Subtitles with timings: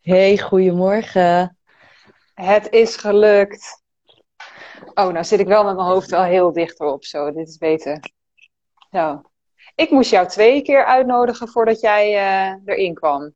[0.00, 1.58] Hey, goedemorgen.
[2.34, 3.82] Het is gelukt.
[4.94, 7.04] Oh, nou zit ik wel met mijn hoofd wel heel dicht erop.
[7.04, 8.10] Zo, dit is beter.
[8.90, 9.22] Zo.
[9.74, 13.34] Ik moest jou twee keer uitnodigen voordat jij uh, erin kwam.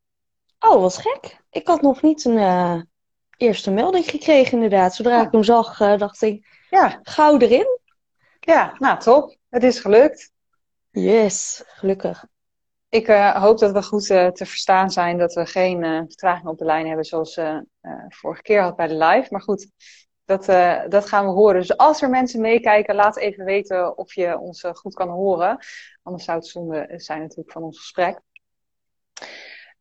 [0.58, 1.40] Oh, wat gek.
[1.50, 2.80] Ik had nog niet een uh,
[3.36, 4.94] eerste melding gekregen, inderdaad.
[4.94, 5.26] Zodra ja.
[5.26, 6.98] ik hem zag, uh, dacht ik, ja.
[7.02, 7.78] gauw erin.
[8.40, 9.36] Ja, nou top.
[9.48, 10.32] Het is gelukt.
[10.90, 12.24] Yes, gelukkig.
[12.90, 16.48] Ik uh, hoop dat we goed uh, te verstaan zijn, dat we geen uh, vertraging
[16.48, 17.40] op de lijn hebben zoals
[18.08, 19.26] vorige keer had bij de live.
[19.30, 19.70] Maar goed,
[20.24, 20.44] dat,
[20.90, 21.60] dat gaan we horen.
[21.60, 25.58] Dus als er mensen meekijken, laat even weten of je ons goed kan horen.
[26.02, 28.20] Anders zou het zonde zijn natuurlijk van ons gesprek.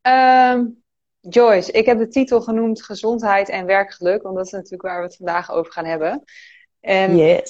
[0.02, 0.84] Um,
[1.20, 5.05] Joyce, ik heb de titel genoemd Gezondheid en werkgeluk, want dat is natuurlijk waar we
[5.05, 6.23] het vandaag over gaan hebben.
[6.80, 7.50] En yes.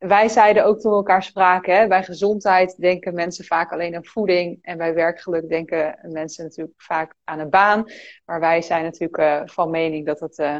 [0.00, 3.96] Ehm, wij zeiden ook toen we elkaar spraken, hè, bij gezondheid denken mensen vaak alleen
[3.96, 4.58] aan voeding.
[4.62, 7.84] En bij werkgeluk denken mensen natuurlijk vaak aan een baan.
[8.24, 10.56] Maar wij zijn natuurlijk uh, van mening dat het uh,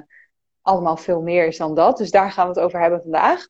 [0.62, 1.96] allemaal veel meer is dan dat.
[1.96, 3.48] Dus daar gaan we het over hebben vandaag.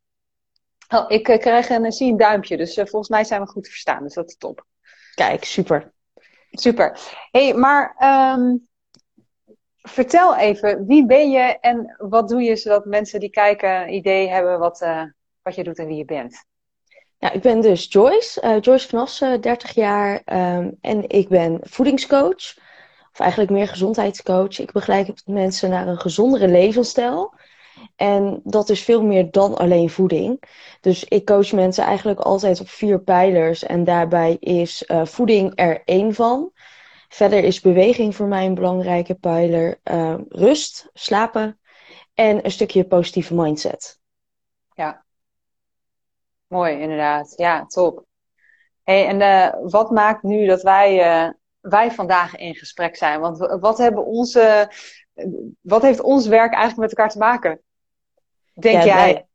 [0.89, 3.71] Oh, ik uh, krijg een, zie een duimpje, dus volgens mij zijn we goed te
[3.71, 4.03] verstaan.
[4.03, 4.67] Dus dat is top.
[5.15, 5.93] Kijk, super.
[6.51, 6.99] Super.
[7.31, 7.97] hey, maar
[8.39, 8.69] um,
[9.83, 14.29] vertel even, wie ben je en wat doe je zodat mensen die kijken een idee
[14.29, 14.81] hebben wat
[15.51, 16.45] wat je doet en wie je bent.
[17.19, 20.23] Ja, ik ben dus Joyce, uh, Joyce van Assen, 30 jaar.
[20.57, 22.57] Um, en ik ben voedingscoach,
[23.13, 24.59] of eigenlijk meer gezondheidscoach.
[24.59, 27.35] Ik begeleid mensen naar een gezondere levensstijl.
[27.97, 30.43] En dat is veel meer dan alleen voeding.
[30.81, 33.65] Dus ik coach mensen eigenlijk altijd op vier pijlers.
[33.65, 36.51] En daarbij is uh, voeding er één van.
[37.09, 39.81] Verder is beweging voor mij een belangrijke pijler.
[39.85, 41.59] Uh, rust, slapen
[42.15, 44.01] en een stukje positieve mindset.
[44.75, 45.05] Ja,
[46.51, 47.33] Mooi, inderdaad.
[47.37, 48.05] Ja, top.
[48.83, 53.21] Hey, en uh, wat maakt nu dat wij, uh, wij vandaag in gesprek zijn?
[53.21, 54.73] Want wat, hebben onze,
[55.61, 57.61] wat heeft ons werk eigenlijk met elkaar te maken?
[58.55, 59.27] Denk ja, jij?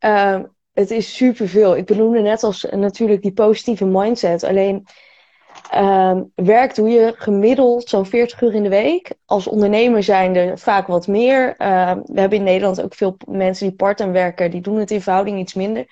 [0.00, 1.76] Uh, het is superveel.
[1.76, 4.44] Ik benoemde net als natuurlijk die positieve mindset.
[4.44, 4.86] Alleen
[5.74, 9.12] uh, werk doe je gemiddeld zo'n 40 uur in de week.
[9.24, 11.56] Als ondernemer zijn er vaak wat meer.
[11.56, 14.50] Ehm, we hebben in Nederland ook veel mensen die part-time werken.
[14.50, 15.86] Die doen het in verhouding iets minder.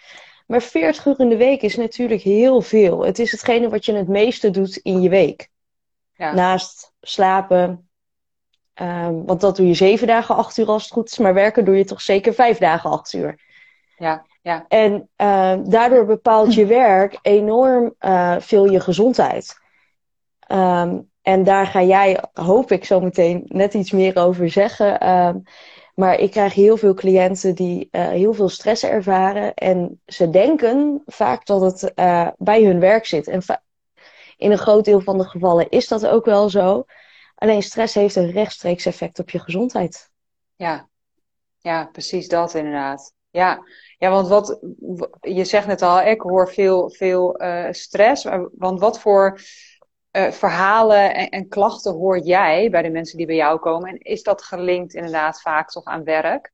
[0.49, 3.05] Maar 40 uur in de week is natuurlijk heel veel.
[3.05, 5.49] Het is hetgene wat je het meeste doet in je week.
[6.15, 6.33] Ja.
[6.33, 7.89] Naast slapen.
[8.75, 11.19] Um, want dat doe je zeven dagen, acht uur als het goed is.
[11.19, 13.41] Maar werken doe je toch zeker vijf dagen, acht uur.
[13.97, 14.65] Ja, ja.
[14.69, 19.59] En uh, daardoor bepaalt je werk enorm uh, veel je gezondheid.
[20.53, 25.03] Um, en daar ga jij, hoop ik, zo meteen net iets meer over zeggen.
[25.99, 29.55] Maar ik krijg heel veel cliënten die uh, heel veel stress ervaren.
[29.55, 33.29] En ze denken vaak dat het uh, bij hun werk zit.
[33.29, 33.43] En
[34.37, 36.85] in een groot deel van de gevallen is dat ook wel zo.
[37.35, 40.11] Alleen stress heeft een rechtstreeks effect op je gezondheid.
[40.57, 40.89] Ja,
[41.59, 43.13] ja precies dat inderdaad.
[43.31, 43.63] Ja.
[43.99, 44.59] ja, want wat
[45.21, 48.27] je zegt net al, ik hoor veel, veel uh, stress.
[48.53, 49.41] Want wat voor
[50.13, 53.91] uh, verhalen en, en, klachten hoor jij bij de mensen die bij jou komen?
[53.91, 56.53] En is dat gelinkt inderdaad vaak toch aan werk?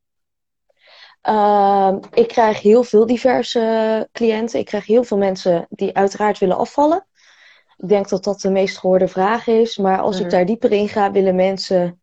[1.28, 4.58] Uh, ik krijg heel veel diverse cliënten.
[4.58, 7.06] Ik krijg heel veel mensen die uiteraard willen afvallen.
[7.76, 9.76] Ik denk dat dat de meest gehoorde vraag is.
[9.76, 10.30] Maar als ik mhm.
[10.30, 12.00] daar dieper in ga, willen mensen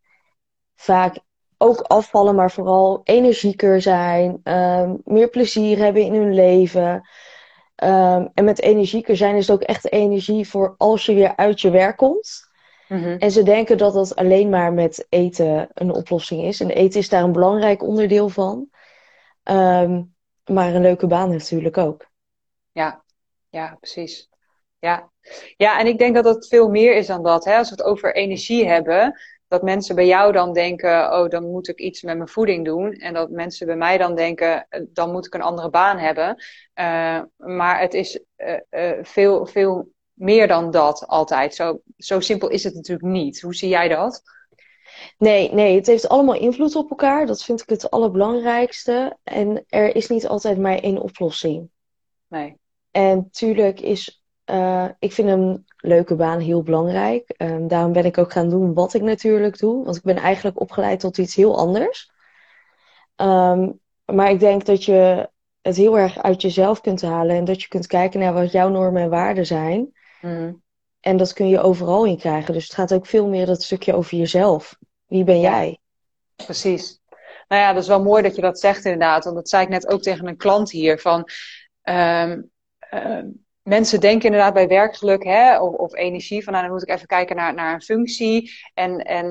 [0.76, 1.18] vaak
[1.58, 7.10] ook afvallen, maar vooral energieker zijn, uh, meer plezier hebben in hun leven.
[7.84, 11.62] Um, en met energieker zijn is het ook echt energie voor als je weer uit
[11.62, 12.50] je werk komt.
[12.88, 13.18] Mm-hmm.
[13.18, 16.60] En ze denken dat dat alleen maar met eten een oplossing is.
[16.60, 18.70] En eten is daar een belangrijk onderdeel van.
[19.44, 20.16] Um,
[20.46, 22.08] maar een leuke baan natuurlijk ook.
[22.72, 23.04] Ja,
[23.50, 24.30] ja, precies.
[24.80, 25.12] Ja.
[25.58, 27.46] ja, en ik denk dat het veel meer is dan dat.
[27.46, 27.58] Hè?
[27.58, 29.20] Als we het over energie hebben,
[29.52, 32.94] dat mensen bij jou dan denken, oh, dan moet ik iets met mijn voeding doen.
[32.94, 36.44] En dat mensen bij mij dan denken, eh, dan moet ik een andere baan hebben.
[36.76, 41.56] Uh, maar het is uh, uh, veel, veel meer dan dat altijd.
[41.56, 43.42] Zo, zo simpel is het natuurlijk niet.
[43.42, 44.22] Hoe zie jij dat?
[45.18, 47.26] Nee, nee, het heeft allemaal invloed op elkaar.
[47.26, 49.18] Dat vind ik het allerbelangrijkste.
[49.24, 51.70] En er is niet altijd maar één oplossing.
[52.28, 52.58] Nee.
[52.92, 54.21] En tuurlijk is
[54.52, 57.34] uh, ik vind een leuke baan heel belangrijk.
[57.38, 59.84] Um, daarom ben ik ook gaan doen wat ik natuurlijk doe.
[59.84, 62.12] Want ik ben eigenlijk opgeleid tot iets heel anders.
[63.16, 65.30] Um, maar ik denk dat je
[65.62, 67.36] het heel erg uit jezelf kunt halen.
[67.36, 69.92] En dat je kunt kijken naar wat jouw normen en waarden zijn.
[70.22, 70.62] Mm.
[71.00, 72.54] En dat kun je overal in krijgen.
[72.54, 74.78] Dus het gaat ook veel meer dat stukje over jezelf.
[75.08, 75.80] Wie ben jij?
[76.36, 77.00] Precies.
[77.48, 79.24] Nou ja, dat is wel mooi dat je dat zegt inderdaad.
[79.24, 81.00] Want dat zei ik net ook tegen een klant hier.
[81.00, 81.28] Van,
[81.84, 82.52] um,
[83.72, 87.08] mensen denken inderdaad bij werkgeluk hè, of, of energie van nou, dan moet ik even
[87.08, 88.52] kijken naar, naar een functie.
[88.74, 89.26] En, en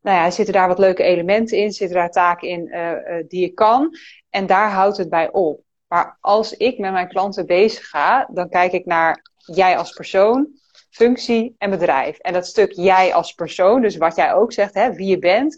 [0.00, 1.72] nou ja, zitten daar wat leuke elementen in?
[1.72, 2.92] Zitten daar taken in uh,
[3.28, 3.96] die ik kan?
[4.30, 5.60] En daar houdt het bij op.
[5.88, 10.48] Maar als ik met mijn klanten bezig ga, dan kijk ik naar jij als persoon,
[10.90, 12.18] functie en bedrijf.
[12.18, 15.56] En dat stuk jij als persoon, dus wat jij ook zegt, hè, wie je bent,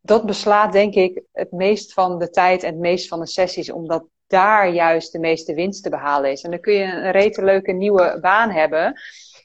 [0.00, 3.72] dat beslaat denk ik het meest van de tijd en het meest van de sessies,
[3.72, 6.42] omdat daar juist de meeste winst te behalen is.
[6.42, 9.00] En dan kun je een rete leuke nieuwe baan hebben.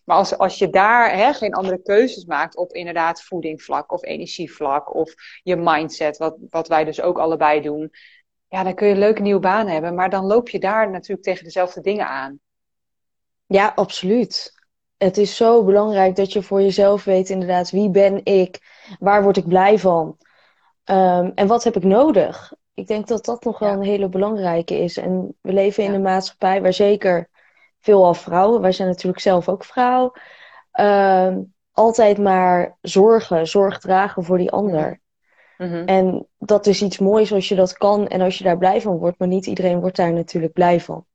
[0.06, 4.95] Maar als, als je daar hè, geen andere keuzes maakt op inderdaad voedingvlak of energievlak
[4.95, 5.13] of
[5.44, 7.92] je mindset, wat, wat wij dus ook allebei doen,
[8.48, 9.95] ja, dan kun je een leuke nieuwe baan hebben.
[9.95, 12.40] Maar dan loop je daar natuurlijk tegen dezelfde dingen aan.
[13.45, 14.54] Ja, absoluut.
[14.98, 18.60] Het is zo belangrijk dat je voor jezelf weet inderdaad wie ben ik,
[19.00, 20.18] waar word ik blij van
[20.86, 22.54] um, en wat heb ik nodig.
[22.78, 24.98] Ik denk dat dat nog wel een hele belangrijke is.
[24.98, 27.30] En we leven in een maatschappij waar zeker
[27.80, 30.14] veelal vrouwen, wij zijn natuurlijk zelf ook vrouw,
[30.74, 31.36] uh,
[31.72, 35.02] altijd maar zorgen, zorg dragen voor die ander.
[35.58, 35.86] Mm -hmm.
[35.86, 38.98] En dat is iets moois als je dat kan en als je daar blij van
[38.98, 41.06] wordt, maar niet iedereen wordt daar natuurlijk blij van.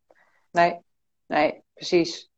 [0.50, 0.80] Nee,
[1.26, 2.31] nee, precies.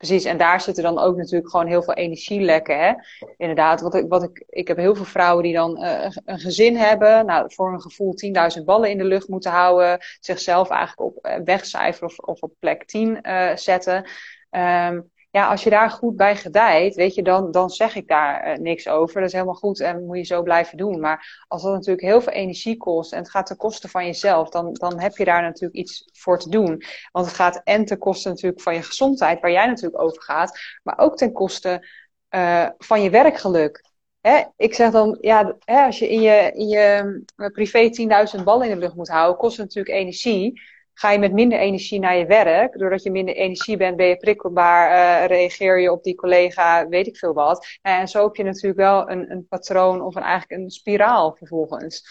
[0.00, 2.78] Precies, en daar zitten dan ook natuurlijk gewoon heel veel energielekken.
[2.78, 2.92] Hè?
[3.36, 6.76] Inderdaad, wat ik, wat ik, ik heb heel veel vrouwen die dan uh, een gezin
[6.76, 8.14] hebben, nou, voor een gevoel
[8.58, 12.52] 10.000 ballen in de lucht moeten houden, zichzelf eigenlijk op uh, wegcijferen of, of op
[12.58, 14.08] plek 10 uh, zetten.
[14.50, 18.52] Um, ja, als je daar goed bij gedijt, weet je, dan, dan zeg ik daar
[18.52, 19.14] uh, niks over.
[19.14, 21.00] Dat is helemaal goed en moet je zo blijven doen.
[21.00, 24.48] Maar als dat natuurlijk heel veel energie kost en het gaat ten koste van jezelf,
[24.48, 26.82] dan, dan heb je daar natuurlijk iets voor te doen.
[27.12, 30.58] Want het gaat en ten koste natuurlijk van je gezondheid, waar jij natuurlijk over gaat,
[30.82, 31.88] maar ook ten koste
[32.30, 33.84] uh, van je werkgeluk.
[34.20, 37.22] Hè, ik zeg dan, ja, hè, als je in je, in je
[37.52, 37.90] privé
[38.38, 40.60] 10.000 ballen in de lucht moet houden, kost het natuurlijk energie
[41.00, 42.78] ga je met minder energie naar je werk.
[42.78, 47.06] Doordat je minder energie bent, ben je prikkelbaar, uh, reageer je op die collega, weet
[47.06, 47.66] ik veel wat.
[47.82, 52.08] En zo heb je natuurlijk wel een, een patroon of een, eigenlijk een spiraal vervolgens.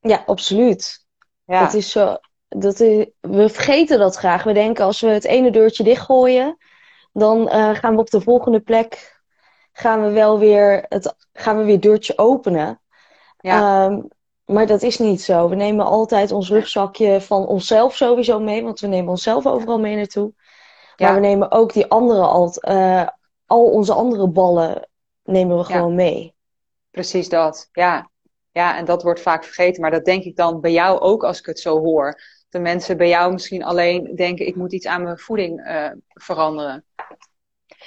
[0.00, 1.06] Ja, absoluut.
[1.44, 1.60] Ja.
[1.60, 2.16] Dat is zo,
[2.48, 4.42] dat is, we vergeten dat graag.
[4.42, 6.56] We denken als we het ene deurtje dichtgooien,
[7.12, 9.18] dan uh, gaan we op de volgende plek
[9.72, 12.80] gaan we wel weer het gaan we weer deurtje openen.
[13.38, 13.84] Ja.
[13.84, 14.08] Um,
[14.50, 15.48] maar dat is niet zo.
[15.48, 19.96] We nemen altijd ons rugzakje van onszelf sowieso mee, want we nemen onszelf overal mee
[19.96, 20.32] naartoe.
[20.96, 21.06] Ja.
[21.06, 23.08] Maar we nemen ook die andere, al, uh,
[23.46, 24.88] al onze andere ballen
[25.24, 26.34] nemen we gewoon mee.
[26.90, 28.10] Precies dat, ja.
[28.52, 29.80] Ja, en dat wordt vaak vergeten.
[29.80, 32.20] Maar dat denk ik dan bij jou ook als ik het zo hoor.
[32.48, 36.84] De mensen bij jou misschien alleen denken, ik moet iets aan mijn voeding uh, veranderen.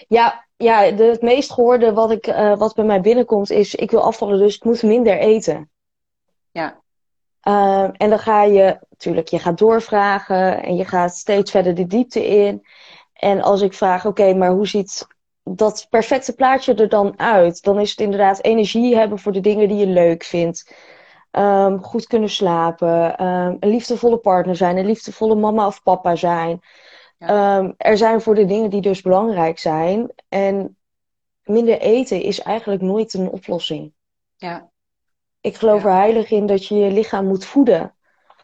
[0.07, 3.91] Ja, ja de, het meest gehoorde wat, ik, uh, wat bij mij binnenkomt is, ik
[3.91, 5.71] wil afvallen, dus ik moet minder eten.
[6.53, 6.81] Ja.
[7.47, 11.87] Uh, en dan ga je, natuurlijk, je gaat doorvragen en je gaat steeds verder de
[11.87, 12.65] diepte in.
[13.13, 15.07] En als ik vraag, oké, maar hoe ziet
[15.43, 17.63] dat perfecte plaatje er dan uit?
[17.63, 20.75] Dan is het inderdaad energie hebben voor de dingen die je leuk vindt.
[21.31, 26.61] Um, goed kunnen slapen, um, een liefdevolle partner zijn, een liefdevolle mama of papa zijn.
[27.17, 27.57] Ja.
[27.57, 30.11] Um, er zijn voor de dingen die dus belangrijk zijn.
[30.29, 30.77] En
[31.43, 33.93] minder eten is eigenlijk nooit een oplossing.
[34.35, 34.71] Ja,
[35.43, 37.93] ik geloof er heilig in dat je je lichaam moet voeden.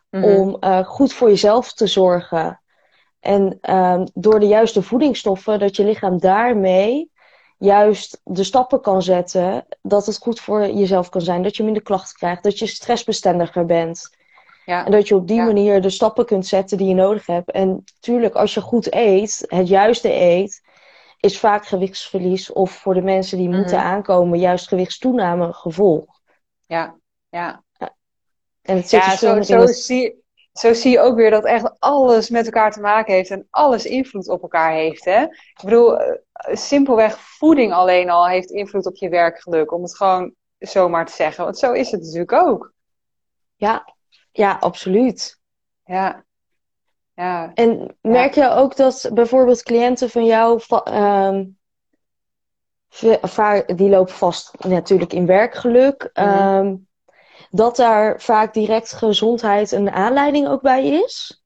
[0.09, 0.35] Mm -hmm.
[0.35, 2.61] Om uh, goed voor jezelf te zorgen.
[3.19, 7.11] En uh, door de juiste voedingsstoffen, dat je lichaam daarmee
[7.57, 9.65] juist de stappen kan zetten.
[9.81, 11.44] Dat het goed voor jezelf kan zijn.
[11.44, 12.44] Dat je minder klachten krijgt.
[12.44, 14.18] Dat je stressbestendiger bent.
[14.65, 14.85] Ja.
[14.85, 15.45] En dat je op die ja.
[15.45, 17.51] manier de stappen kunt zetten die je nodig hebt.
[17.51, 20.61] En natuurlijk, als je goed eet, het juiste eet,
[21.19, 22.51] is vaak gewichtsverlies.
[22.51, 23.61] Of voor de mensen die mm -hmm.
[23.61, 26.19] moeten aankomen, juist gewichtstoename gevolg.
[26.69, 26.95] Ja,
[27.30, 27.64] ja.
[28.61, 30.23] En het zit ja, zo, zo, zie,
[30.54, 33.85] zo zie je ook weer dat echt alles met elkaar te maken heeft en alles
[33.85, 35.06] invloed op elkaar heeft.
[35.06, 35.21] Hè?
[35.23, 36.16] Ik bedoel, eh,
[36.56, 41.44] simpelweg voeding alleen al heeft invloed op je werkgeluk, om het gewoon zomaar te zeggen.
[41.44, 42.73] Want zo is het natuurlijk ook.
[43.56, 43.94] Ja,
[44.31, 45.40] ja, absoluut.
[45.85, 46.26] Ja.
[47.14, 47.52] ja.
[47.54, 48.44] En merk ja.
[48.44, 50.61] je ook dat bijvoorbeeld cliënten van jou
[50.94, 51.58] um,
[53.75, 56.09] die lopen vast natuurlijk in werkgeluk.
[56.13, 56.55] Mm -hmm.
[56.55, 56.87] um,
[57.49, 61.43] dat daar vaak direct gezondheid een aanleiding ook bij is?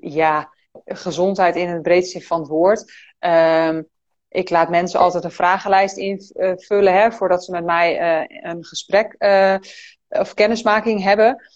[0.00, 0.52] Ja,
[0.84, 2.92] gezondheid in het breedste van het woord.
[3.18, 3.88] Um,
[4.28, 9.14] ik laat mensen altijd een vragenlijst invullen hè, voordat ze met mij uh, een gesprek
[9.18, 9.56] uh,
[10.08, 11.50] of kennismaking hebben.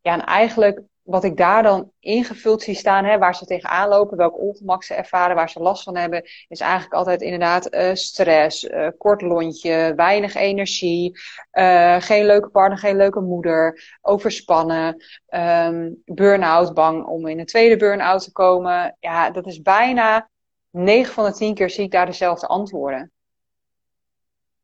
[0.00, 4.16] Ja, en eigenlijk wat ik daar dan ingevuld zie staan, hè, waar ze tegenaan lopen,
[4.16, 8.64] welk ongemak ze ervaren, waar ze last van hebben, is eigenlijk altijd inderdaad uh, stress,
[8.64, 11.18] uh, kort lontje, weinig energie,
[11.52, 17.76] uh, geen leuke partner, geen leuke moeder, overspannen, um, burn-out, bang om in een tweede
[17.76, 18.96] burn-out te komen.
[19.00, 20.28] Ja, dat is bijna
[20.70, 23.10] 9 van de 10 keer zie ik daar dezelfde antwoorden.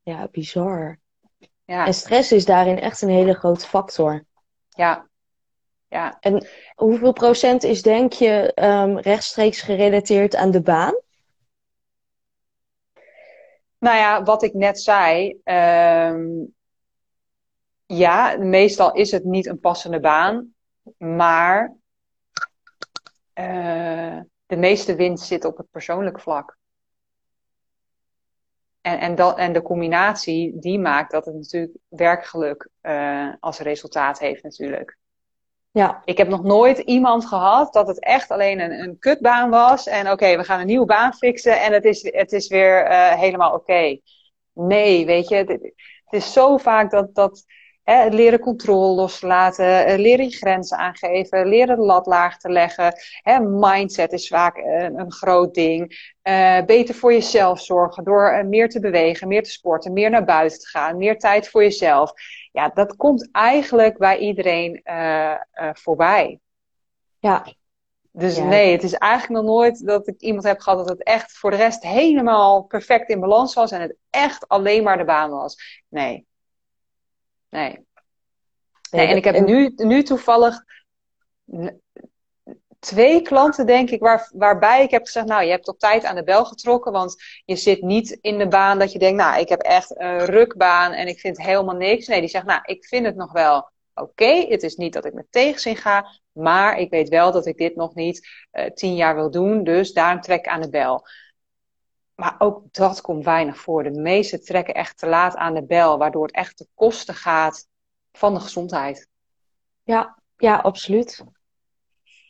[0.03, 0.99] Ja, bizar.
[1.65, 1.87] Ja.
[1.87, 4.25] En stress is daarin echt een hele grote factor.
[4.69, 5.11] Ja,
[5.93, 6.17] ja.
[6.21, 10.95] En hoeveel procent is, denk je, um, rechtstreeks gerelateerd aan de baan?
[13.79, 15.41] Nou ja, wat ik net zei.
[15.45, 16.55] Um,
[17.87, 20.55] ja, meestal is het niet een passende baan.
[20.97, 21.75] Maar
[23.35, 26.57] uh, de meeste winst zit op het persoonlijk vlak.
[28.81, 34.19] En, en, dat, en de combinatie, die maakt dat het natuurlijk werkgeluk uh, als resultaat
[34.19, 35.01] heeft natuurlijk.
[35.73, 36.03] Ja.
[36.05, 39.87] Ik heb nog nooit iemand gehad dat het echt alleen een, een kutbaan was.
[39.87, 43.13] En oké, we gaan een nieuwe baan fixen en het is, het is weer uh,
[43.13, 43.99] helemaal oké.
[44.53, 45.73] Nee, weet je, het, het,
[46.11, 47.45] is zo vaak dat, dat
[47.83, 52.95] hè, leren controle loslaten, uh, leren je grenzen aangeven, leren de lat laag te leggen.
[53.23, 56.11] Hè, mindset is vaak een, een groot ding.
[56.23, 60.59] Uh, beter voor jezelf zorgen door meer te bewegen, meer te sporten, meer naar buiten
[60.59, 62.13] te gaan, meer tijd voor jezelf
[62.53, 65.37] ja, dat komt eigenlijk bij iedereen uh,
[65.73, 66.41] voorbij.
[67.19, 67.47] Ja.
[68.11, 71.33] Dus nee, het is eigenlijk nog nooit dat ik iemand heb gehad dat het echt
[71.33, 75.31] voor de rest helemaal perfect in balans was en het echt alleen maar de baan
[75.31, 75.83] was.
[75.89, 76.27] Nee.
[77.53, 77.87] Nee.
[78.91, 80.65] nee en ik heb nu, nu toevallig
[82.79, 86.15] twee klanten, denk ik, waar, waarbij ik heb gezegd: Nou, je hebt op tijd aan
[86.15, 86.93] de bel getrokken.
[86.93, 90.25] Want je zit niet in de baan dat je denkt: Nou, ik heb echt een
[90.25, 92.07] rukbaan en ik vind helemaal niks.
[92.07, 94.47] Nee, die zegt: Nou, ik vind het nog wel oké.
[94.49, 96.07] Het is niet dat ik met tegenzin ga.
[96.33, 99.65] Maar ik weet wel dat ik dit nog niet uh, tien jaar wil doen.
[99.65, 101.07] Dus daarom trek ik aan de bel.
[102.15, 103.83] Maar ook dat komt weinig voor.
[103.83, 107.69] De meeste trekken echt te laat aan de bel, waardoor het echt de kosten gaat
[108.13, 109.09] van de gezondheid.
[109.83, 111.25] Ja, ja, absoluut.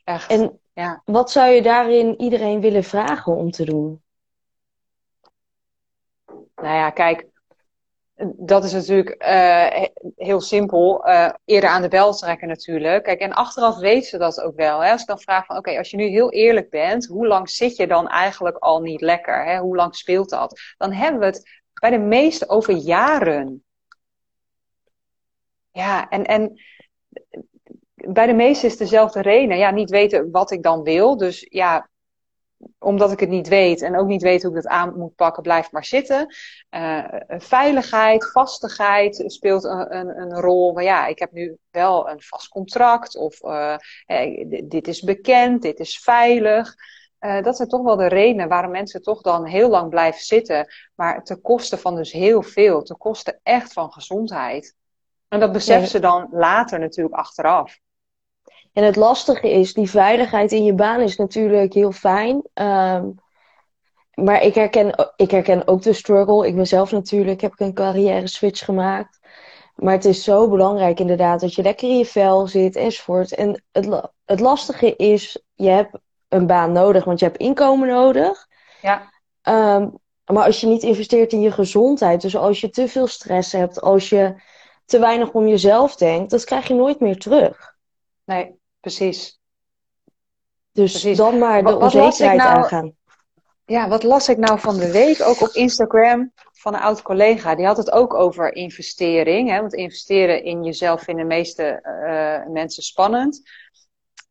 [0.05, 0.31] Echt.
[0.31, 1.03] En ja.
[1.05, 4.03] wat zou je daarin iedereen willen vragen om te doen?
[6.55, 7.27] Nou ja, kijk,
[8.37, 9.85] dat is natuurlijk uh,
[10.17, 11.09] heel simpel.
[11.09, 13.05] Uh, eerder aan de bel trekken natuurlijk.
[13.05, 14.81] Kijk, en achteraf weten ze dat ook wel.
[14.81, 14.91] Hè?
[14.91, 17.77] Als ik dan vraag van, oké, als je nu heel eerlijk bent, hoe lang zit
[17.77, 19.45] je dan eigenlijk al niet lekker?
[19.45, 19.59] Hè?
[19.59, 20.61] Hoe lang speelt dat?
[20.77, 23.65] Dan hebben we het bij de meeste over jaren.
[25.71, 26.61] Ja, en, en
[27.95, 29.59] bij de meesten is dezelfde reden.
[29.59, 31.17] Ja, niet weten wat ik dan wil.
[31.17, 31.89] Dus ja,
[32.79, 35.43] omdat ik het niet weet en ook niet weet hoe ik dat aan moet pakken,
[35.43, 36.35] blijf maar zitten.
[36.71, 40.73] Uh, veiligheid, vastigheid speelt een, een, een, rol.
[40.73, 43.77] Maar ja, ik heb nu wel een vast contract of uh,
[44.65, 46.75] dit is bekend, dit is veilig.
[47.21, 50.67] Uh, dat zijn toch wel de redenen waarom mensen toch dan heel lang blijven zitten.
[50.95, 52.83] Maar ten koste van dus heel veel.
[52.83, 54.75] Ten koste echt van gezondheid.
[55.29, 57.79] En dat beseffen ze dan later natuurlijk achteraf.
[58.73, 62.43] En het lastige is, die veiligheid in je baan is natuurlijk heel fijn.
[62.55, 63.15] Um,
[64.15, 66.47] maar ik herken, ik herken ook de struggle.
[66.47, 69.21] Ik ben zelf natuurlijk, heb ik een carrière switch gemaakt.
[69.75, 73.35] Maar het is zo belangrijk inderdaad dat je lekker in je vel zit enzovoort.
[73.35, 75.99] En het, het lastige is, je hebt
[76.29, 78.49] een baan nodig, want je hebt inkomen nodig.
[78.81, 79.11] Ja.
[79.77, 83.53] Um, maar als je niet investeert in je gezondheid, dus als je te veel stress
[83.53, 84.35] hebt, als je
[84.85, 87.75] te weinig om jezelf denkt, dat krijg je nooit meer terug.
[88.25, 88.61] Nee.
[88.83, 89.41] Precies.
[90.73, 92.97] Dus dan maar de onzekerheid nou, aangaan.
[93.65, 97.55] Ja, wat las ik nou van de week ook op Instagram van een oud collega.
[97.55, 99.51] Die had het ook over investering.
[99.51, 99.61] Hè?
[99.61, 103.43] Want investeren in jezelf vinden de meeste uh, mensen spannend.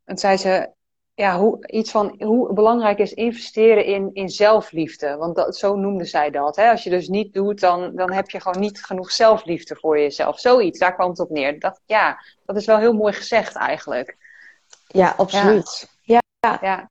[0.06, 0.70] En zei ze,
[1.14, 5.16] ja, hoe, iets van hoe belangrijk is investeren in, in zelfliefde.
[5.16, 6.56] Want dat, zo noemde zij dat.
[6.56, 6.70] Hè?
[6.70, 10.40] Als je dus niet doet, dan, dan heb je gewoon niet genoeg zelfliefde voor jezelf.
[10.40, 11.60] Zoiets, daar kwam het op neer.
[11.60, 14.21] Dat, ja, dat is wel heel mooi gezegd eigenlijk.
[14.92, 15.90] Ja, absoluut.
[16.02, 16.22] Ja.
[16.40, 16.58] ja.
[16.62, 16.90] ja.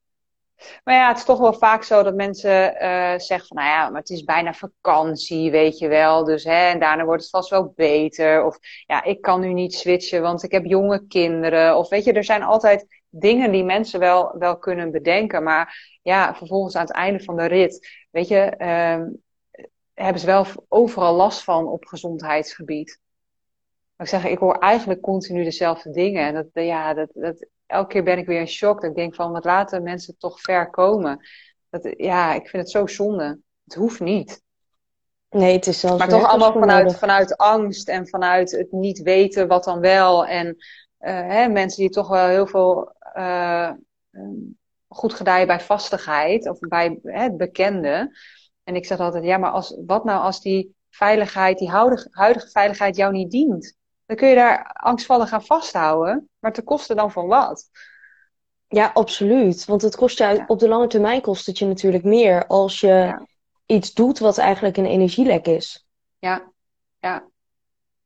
[0.83, 3.89] Maar ja, het is toch wel vaak zo dat mensen uh, zeggen van, nou ja,
[3.89, 6.23] maar het is bijna vakantie, weet je wel.
[6.23, 8.45] Dus hè, en daarna wordt het vast wel beter.
[8.45, 11.77] Of ja, ik kan nu niet switchen, want ik heb jonge kinderen.
[11.77, 15.43] Of weet je, er zijn altijd dingen die mensen wel, wel kunnen bedenken.
[15.43, 19.05] Maar ja, vervolgens aan het einde van de rit, weet je, uh,
[19.93, 22.99] hebben ze wel overal last van op gezondheidsgebied.
[24.01, 26.25] Ik zeg, ik hoor eigenlijk continu dezelfde dingen.
[26.27, 28.81] En dat, ja, dat, dat, elke keer ben ik weer in shock.
[28.81, 31.27] Dat ik denk van, wat laten mensen toch ver komen.
[31.69, 33.39] Dat, ja, ik vind het zo zonde.
[33.63, 34.41] Het hoeft niet.
[35.29, 39.47] Nee, het is zelfs Maar toch allemaal vanuit, vanuit angst en vanuit het niet weten
[39.47, 40.25] wat dan wel.
[40.25, 40.57] En
[40.97, 42.95] hè, mensen die toch wel heel veel
[44.87, 48.17] goed gedijen bij vastigheid of bij het bekende.
[48.63, 52.49] En ik zeg altijd, ja, maar als, wat nou als die veiligheid, die huidige, huidige
[52.49, 53.79] veiligheid jou niet dient?
[54.11, 57.69] Dan kun je daar angstvallig gaan vasthouden, maar ten koste dan van wat?
[58.67, 59.65] Ja, absoluut.
[59.65, 63.25] Want het kost je op de lange termijn kost het je natuurlijk meer als je
[63.65, 65.87] iets doet wat eigenlijk een energielek is.
[66.19, 66.51] Ja,
[66.99, 67.23] ja.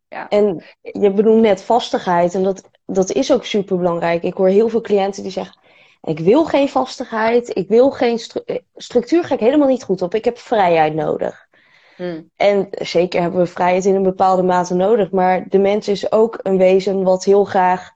[0.07, 0.29] ja.
[0.29, 4.23] En je benoemt net vastigheid en dat, dat is ook super belangrijk.
[4.23, 5.59] Ik hoor heel veel cliënten die zeggen:
[6.01, 10.15] Ik wil geen vastigheid, ik wil geen eh, structuur, ga ik helemaal niet goed op.
[10.15, 11.47] Ik heb vrijheid nodig.
[11.95, 12.29] Hmm.
[12.35, 16.39] En zeker hebben we vrijheid in een bepaalde mate nodig, maar de mens is ook
[16.43, 17.91] een wezen wat heel graag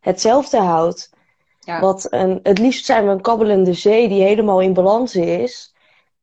[0.00, 1.10] hetzelfde houdt.
[1.60, 1.80] Ja.
[1.80, 5.74] Wat een, het liefst zijn we een kabbelende zee die helemaal in balans is.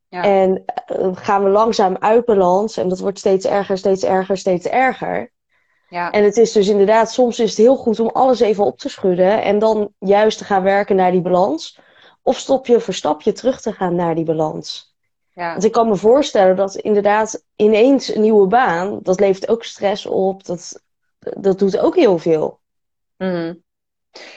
[0.09, 0.23] Ja.
[0.23, 0.63] En
[0.99, 5.31] uh, gaan we langzaam uit balans en dat wordt steeds erger, steeds erger, steeds erger.
[5.89, 6.11] Ja.
[6.11, 8.89] En het is dus inderdaad, soms is het heel goed om alles even op te
[8.89, 11.79] schudden en dan juist te gaan werken naar die balans.
[12.21, 14.90] Of stop je voor stapje terug te gaan naar die balans.
[15.33, 15.51] Ja.
[15.51, 20.05] Want ik kan me voorstellen dat inderdaad ineens een nieuwe baan, dat levert ook stress
[20.05, 20.83] op, dat,
[21.19, 22.59] dat doet ook heel veel.
[23.17, 23.63] Mm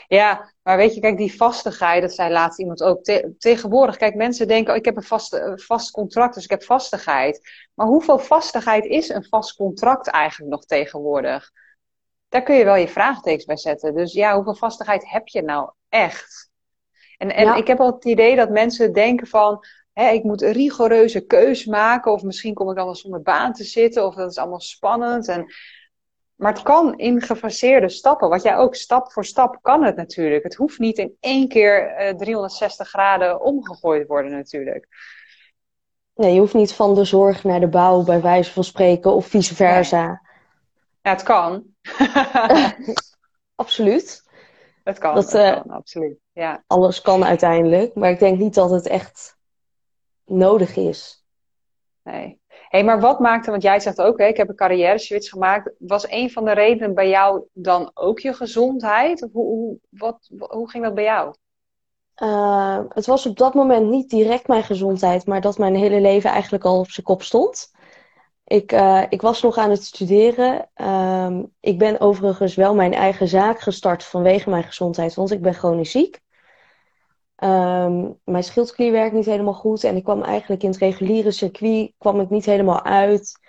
[0.07, 3.05] Ja, maar weet je, kijk, die vastigheid, dat zei laatst iemand ook.
[3.39, 7.41] tegenwoordig, kijk, mensen denken, oh, ik heb een vast, vast contract, dus ik heb vastigheid.
[7.75, 11.51] Maar hoeveel vastigheid is een vast contract eigenlijk nog tegenwoordig?
[12.29, 13.95] Daar kun je wel je vraagtekens bij zetten.
[13.95, 16.51] Dus ja, hoeveel vastigheid heb je nou echt?
[17.17, 21.21] En, en ik heb al het idee dat mensen denken van, ik moet een rigoureuze
[21.21, 24.39] keus maken, of misschien kom ik dan wel zonder baan te zitten, of dat is
[24.39, 25.29] allemaal spannend.
[25.29, 25.47] En
[26.35, 28.29] maar het kan in gefaseerde stappen.
[28.29, 30.43] Wat jij ook stap voor stap kan het natuurlijk.
[30.43, 34.89] Het hoeft niet in één keer uh, eh, 360 graden omgegooid worden natuurlijk.
[36.15, 39.27] Nee, je hoeft niet van de zorg naar de bouw bij wijze van spreken of
[39.27, 40.21] vice versa.
[41.03, 41.65] Ja, het kan.
[43.55, 44.23] absoluut.
[44.85, 46.19] Het kan, dat, het uh, kan absoluut.
[46.33, 46.65] Ja.
[46.67, 49.37] Alles kan uiteindelijk, maar ik denk niet dat het echt
[50.25, 51.25] nodig is.
[52.02, 52.43] Nee
[52.75, 55.71] hey, maar wat maakte, want jij zegt ook, hè, ik heb een carrière switch gemaakt.
[55.78, 59.23] Was een van de redenen bij jou dan ook je gezondheid?
[59.23, 61.35] Of hoe, hoe, wat, hoe ging dat bij jou?
[62.23, 66.31] Uh, het was op dat moment niet direct mijn gezondheid, maar dat mijn hele leven
[66.31, 67.73] eigenlijk al op zijn kop stond.
[68.45, 70.71] Ik, uh, ik was nog aan het studeren.
[70.76, 75.55] Uh, ik ben overigens wel mijn eigen zaak gestart vanwege mijn gezondheid, want ik ben
[75.55, 76.20] chronisch ziek.
[77.37, 79.85] Um, mijn schildklier werkt niet helemaal goed.
[79.85, 83.40] En ik kwam eigenlijk in het reguliere circuit kwam ik niet helemaal uit.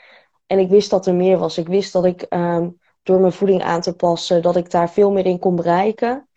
[0.48, 1.58] En ik wist dat er meer was.
[1.58, 5.12] Ik wist dat ik um, door mijn voeding aan te passen, dat ik daar veel
[5.12, 6.28] meer in kon bereiken.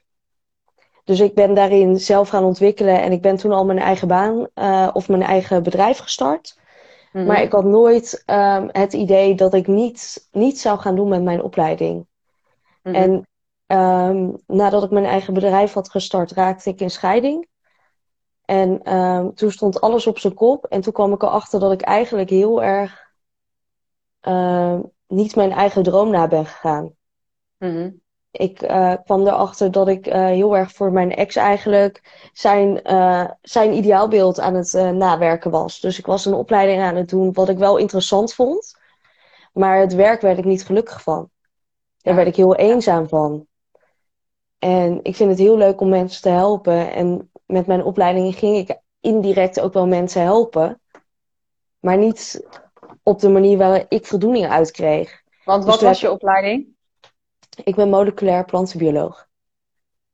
[1.05, 3.03] Dus ik ben daarin zelf gaan ontwikkelen.
[3.03, 6.55] En ik ben toen al mijn eigen baan uh, of mijn eigen bedrijf gestart.
[6.59, 6.65] Mm
[7.13, 7.27] -hmm.
[7.27, 11.23] Maar ik had nooit um, het idee dat ik niet, niet zou gaan doen met
[11.23, 11.97] mijn opleiding.
[11.97, 12.07] Mm
[12.83, 12.95] -hmm.
[12.95, 13.27] En
[13.73, 17.49] Um, nadat ik mijn eigen bedrijf had gestart, raakte ik in scheiding.
[18.45, 20.65] En um, toen stond alles op zijn kop.
[20.65, 23.13] En toen kwam ik erachter dat ik eigenlijk heel erg
[24.23, 26.95] uh, niet mijn eigen droom na ben gegaan.
[27.59, 28.01] Mm -hmm.
[28.31, 33.31] Ik uh, kwam erachter dat ik uh, heel erg voor mijn ex eigenlijk zijn, uh,
[33.43, 35.81] zijn ideaalbeeld aan het nawerken was.
[35.81, 38.79] Dus ik was een opleiding aan het doen wat ik wel interessant vond.
[39.53, 41.31] Maar het werk werd ik niet gelukkig van.
[41.99, 43.48] Daar werd ik heel eenzaam van.
[44.59, 46.93] En ik vind het heel leuk om mensen te helpen.
[46.93, 50.81] En met mijn opleiding ging ik indirect ook wel mensen helpen.
[51.81, 52.47] Maar niet
[53.03, 55.23] op de manier waar ik voldoening uit kreeg.
[55.45, 56.67] Want wat dus was je opleiding?
[57.65, 59.29] Ik ben moleculair plantenbioloog.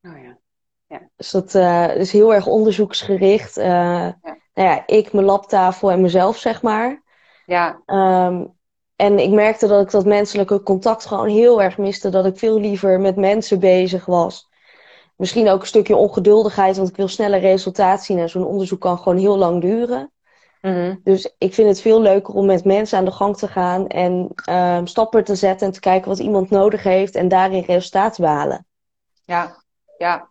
[0.03, 0.39] Oh ja.
[0.87, 1.09] ja.
[1.17, 3.59] Dus dat uh, is heel erg onderzoeksgericht.
[3.59, 4.19] Uh, ja.
[4.55, 7.03] Nou ja, ik, mijn labtafel en mezelf, zeg maar.
[7.47, 7.83] Ja.
[7.87, 8.57] Um,
[8.97, 12.09] en ik merkte dat ik dat menselijke contact gewoon heel erg miste.
[12.09, 14.49] Dat ik veel liever met mensen bezig was.
[15.17, 18.19] Misschien ook een stukje ongeduldigheid, want ik wil snelle resultaat zien.
[18.19, 20.13] En zo'n onderzoek kan gewoon heel lang duren.
[20.61, 21.01] Mm-hmm.
[21.05, 23.87] Dus ik vind het veel leuker om met mensen aan de gang te gaan.
[23.87, 27.15] En um, stappen te zetten en te kijken wat iemand nodig heeft.
[27.15, 28.67] En daarin resultaat te behalen.
[29.25, 29.63] Ja,
[29.99, 30.31] ja.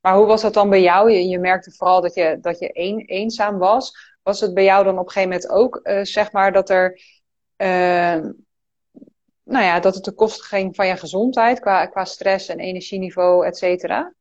[0.00, 1.10] Maar hoe was dat dan bij jou?
[1.10, 3.92] Je, je merkte vooral dat je, dat je een, eenzaam was.
[4.22, 7.00] Was het bij jou dan op een gegeven moment ook, uh, zeg maar, dat er
[7.62, 8.30] uh,
[9.44, 13.46] nou ja, dat het de kosten ging van je gezondheid qua, qua stress en energieniveau,
[13.46, 14.12] et cetera?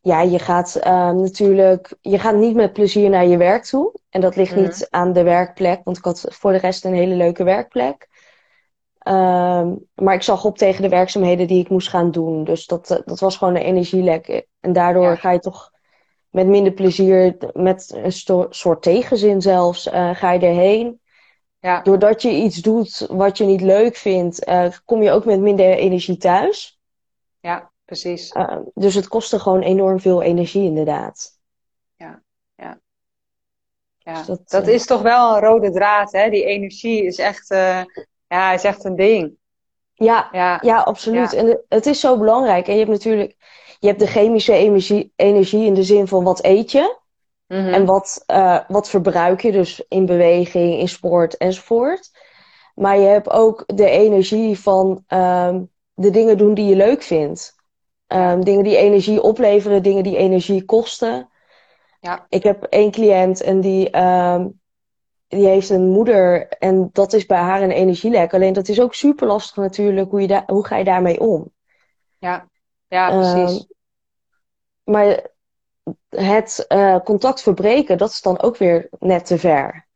[0.00, 3.94] Ja, je gaat uh, natuurlijk, je gaat niet met plezier naar je werk toe.
[4.10, 5.00] En dat ligt niet mhm.
[5.00, 8.08] aan de werkplek, want ik had voor de rest een hele leuke werkplek.
[9.08, 12.44] Uh, maar ik zag op tegen de werkzaamheden die ik moest gaan doen.
[12.44, 14.46] Dus dat, dat was gewoon een energielek.
[14.60, 15.70] En daardoor ga je toch
[16.30, 21.00] met minder plezier, met een soort tegenzin zelfs, uh, ga je erheen.
[21.62, 21.82] Ja.
[21.82, 25.74] Doordat je iets doet wat je niet leuk vindt, uh, kom je ook met minder
[25.74, 26.80] energie thuis.
[27.40, 28.30] ja, precies.
[28.30, 31.30] Ehm, dus het kostte gewoon enorm veel energie, inderdaad.
[31.96, 32.22] Ja,
[32.54, 32.80] ja.
[33.98, 36.30] Ja, dus dat, dat is toch wel een rode draad, hè?
[36.30, 37.48] Die energie is echt,
[38.28, 39.36] ja, is echt een ding.
[39.94, 40.58] Ja, ja.
[40.62, 41.32] ja absoluut.
[41.32, 42.66] En het is zo belangrijk.
[42.66, 43.36] En je hebt natuurlijk
[43.82, 47.00] je hebt de chemische energie, energie in de zin van wat eet je.
[47.52, 47.74] Mhm.
[47.74, 52.10] En wat, uh, wat verbruik je, dus in beweging, in sport enzovoort.
[52.74, 57.54] Maar je hebt ook de energie van um, de dingen doen die je leuk vindt.
[58.06, 61.28] Um, dingen die energie opleveren, dingen die energie kosten.
[62.00, 62.26] Ja.
[62.28, 64.60] Ik heb één cliënt en die, um,
[65.28, 68.34] die heeft een moeder en dat is bij haar een energielek.
[68.34, 71.50] Alleen dat is ook super lastig natuurlijk, hoe, je hoe ga je daarmee om?
[72.18, 72.48] Ja,
[72.88, 73.66] ja precies.
[74.84, 75.30] maar
[76.16, 79.86] het uh, contact verbreken, dat is dan ook weer net te ver.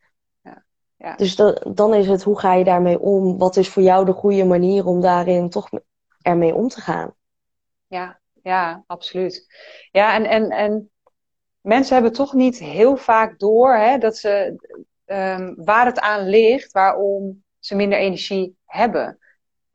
[0.41, 0.65] Ja,
[0.97, 1.17] ja.
[1.17, 1.37] Dus
[1.75, 3.39] dan is het, hoe ga je daarmee om?
[3.39, 5.69] Wat is voor jou de goede manier om daarin toch
[6.23, 7.15] ermee om te gaan?
[7.87, 9.47] Ja, ja, absoluut.
[9.91, 10.91] Ja, en, en, en
[11.61, 14.57] mensen hebben toch niet heel vaak door hè, dat ze,
[15.07, 19.19] um, waar het aan ligt, waarom ze minder energie hebben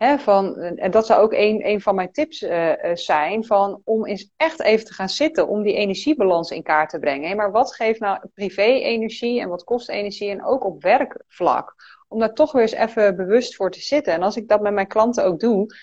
[0.02, 4.32] van, en dat zou ook een, een van mijn tips uh, zijn, van, om eens
[4.38, 7.36] echt even te gaan zitten, om die energiebalans in kaart te brengen.
[7.38, 11.76] maar wat geeft nou privé-energie en wat kost energie en ook op werkvlak?
[12.08, 14.14] Om daar toch weer eens even bewust voor te zitten.
[14.14, 15.76] En als ik dat met mijn klanten ook doe,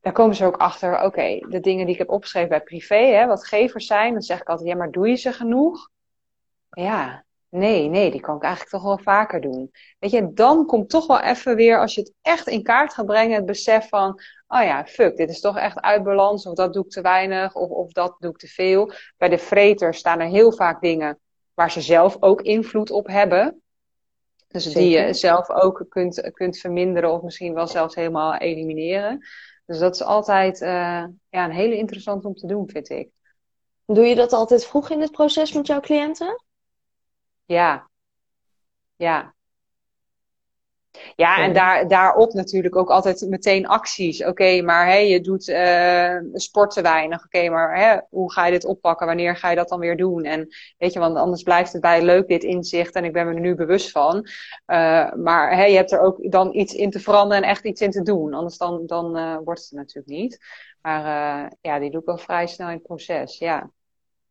[0.00, 3.26] dan komen ze ook achter, oké, de dingen die ik heb opgeschreven bij privé, hè,
[3.26, 5.88] wat gevers zijn, dan zeg ik altijd, ja, maar doe je ze genoeg?
[6.70, 9.70] Ja, Nee, nee, die kan ik eigenlijk toch wel vaker doen.
[9.98, 13.06] Weet je, dan komt toch wel even weer, als je het echt in kaart gaat
[13.06, 16.72] brengen, het besef van, oh ja, fuck, dit is toch echt uit balans, of dat
[16.72, 18.92] doe ik te weinig, of, of dat doe ik te veel.
[19.16, 21.18] Bij de vreter staan er heel vaak dingen
[21.54, 23.62] waar ze zelf ook invloed op hebben.
[24.48, 29.26] Dus die je zelf ook kunt, kunt verminderen, of misschien wel zelfs helemaal elimineren.
[29.66, 30.68] Dus dat is altijd uh,
[31.28, 33.10] ja, een hele interessant om te doen, vind ik.
[33.86, 36.43] Doe je dat altijd vroeg in het proces met jouw cliënten?
[37.46, 37.88] Ja.
[38.96, 39.34] Ja.
[41.16, 44.24] Ja, en daar, daarop natuurlijk ook altijd meteen acties.
[44.24, 47.24] Oké, maar hey, je doet uh, sport te weinig.
[47.24, 49.06] Oké, maar hè, hoe ga je dit oppakken?
[49.06, 50.24] Wanneer ga je dat dan weer doen?
[50.24, 53.34] En weet je, want anders blijft het bij leuk dit inzicht en ik ben me
[53.34, 54.16] er nu bewust van.
[54.66, 57.80] Uh, maar hey, je hebt er ook dan iets in te veranderen en echt iets
[57.80, 58.34] in te doen.
[58.34, 60.38] Anders dan, dan uh, wordt het natuurlijk niet.
[60.80, 63.70] Maar ja, die doe ik wel vrij snel in het proces, ja.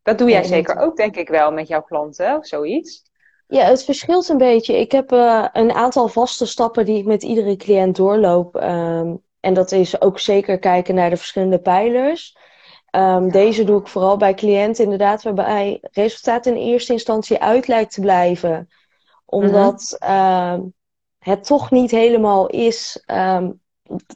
[0.03, 3.11] Dat doe jij zeker ook, denk ik wel, met jouw klanten of zoiets.
[3.47, 4.79] Ja, het verschilt een beetje.
[4.79, 8.55] Ik heb uh, een aantal vaste stappen die ik met iedere cliënt doorloop.
[8.55, 12.37] Um, en dat is ook zeker kijken naar de verschillende pijlers.
[12.95, 17.93] Um, deze doe ik vooral bij cliënten inderdaad, waarbij resultaat in eerste instantie uit lijkt
[17.93, 18.69] te blijven.
[19.25, 20.73] Omdat mm
[21.23, 23.61] het toch niet helemaal is, um,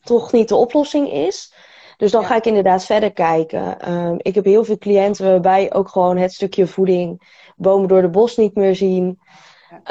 [0.03, 1.53] toch niet de oplossing is.
[1.97, 3.91] Dus dan ga ik inderdaad verder kijken.
[3.91, 7.21] Um, ik heb heel veel cliënten waarbij ook gewoon het stukje voeding,
[7.55, 9.19] bomen door de bos niet meer zien.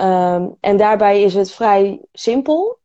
[0.00, 2.78] Um, en daarbij is het vrij simpel.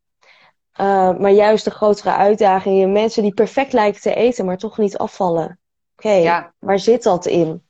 [0.81, 4.97] Uh, maar juist de grotere uitdagingen, mensen die perfect lijken te eten, maar toch niet
[4.97, 5.59] afvallen.
[5.97, 6.53] Oké, ja.
[6.59, 7.63] waar zit dat in?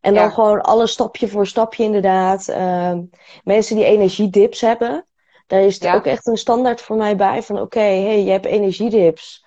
[0.00, 2.48] En dan gewoon alles stapje voor stapje inderdaad.
[2.48, 3.10] Um,
[3.44, 5.06] mensen die energiedips hebben,
[5.46, 7.42] daar is het ook echt een standaard voor mij bij.
[7.42, 9.44] Van oké, hey, je hebt energiedips.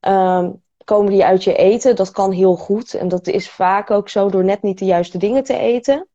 [0.00, 1.96] Um, komen die uit je eten.
[1.96, 2.94] Dat kan heel goed.
[2.94, 6.08] En dat is vaak ook zo door net niet de juiste dingen te eten.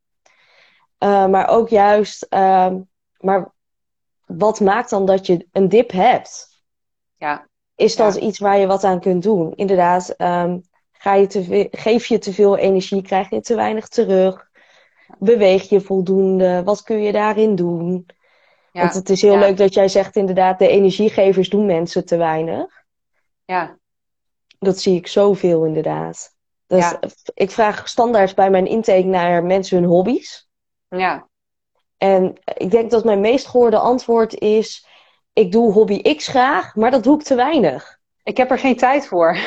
[1.00, 2.74] Uh, maar ook juist, uh,
[3.18, 3.54] maar
[4.26, 6.62] wat maakt dan dat je een dip hebt?
[7.16, 7.48] Ja.
[7.76, 9.54] Is dat iets waar je wat aan kunt doen?
[9.56, 10.62] Inderdaad, um,
[10.92, 14.50] ga je te geef je te veel energie, krijg je te weinig terug?
[15.20, 16.64] Beweeg je voldoende?
[16.64, 18.06] Wat kun je daarin doen?
[18.72, 18.82] Ja.
[18.82, 22.84] Want het is heel leuk dat jij zegt inderdaad, de energiegevers doen mensen te weinig.
[23.46, 23.78] Ja.
[24.60, 26.36] Dat zie ik zoveel inderdaad.
[26.68, 27.00] Dus ja.
[27.34, 30.48] ik vraag standaard bij mijn intake naar mensen hun hobby's.
[30.88, 31.28] Ja.
[31.98, 34.88] En ik denk dat mijn meest gehoorde antwoord is:
[35.34, 38.00] ik doe hobby X graag, maar dat doe ik te weinig.
[38.24, 39.38] Ik heb er geen tijd voor.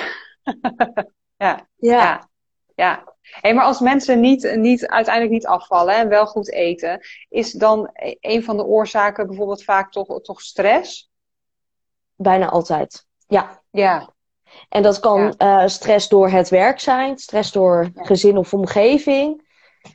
[1.37, 1.68] ja.
[1.77, 2.29] ja.
[2.75, 3.16] Ja.
[3.21, 7.90] Hey, maar als mensen niet, niet, uiteindelijk niet afvallen en wel goed eten, is dan
[8.21, 11.11] een van de oorzaken bijvoorbeeld vaak toch, toch stress?
[12.14, 13.07] Bijna altijd.
[13.27, 13.62] Ja.
[13.71, 14.14] Ja.
[14.69, 19.47] En dat kan uh, stress door het werk zijn, stress door gezin of omgeving.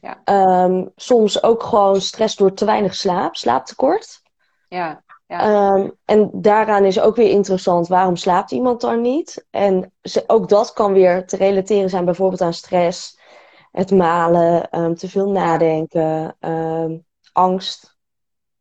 [0.02, 0.22] Ja.
[0.64, 4.22] Um, soms ook gewoon stress door te weinig slaap, slaaptekort.
[4.68, 5.04] Ja.
[5.28, 5.74] ja.
[5.74, 9.46] Um, en daaraan is ook weer interessant, waarom slaapt iemand dan niet?
[9.50, 13.20] En ze, ook dat kan weer te relateren zijn bijvoorbeeld aan stress,
[13.72, 16.38] het malen, um, te veel nadenken,
[17.32, 17.98] angst.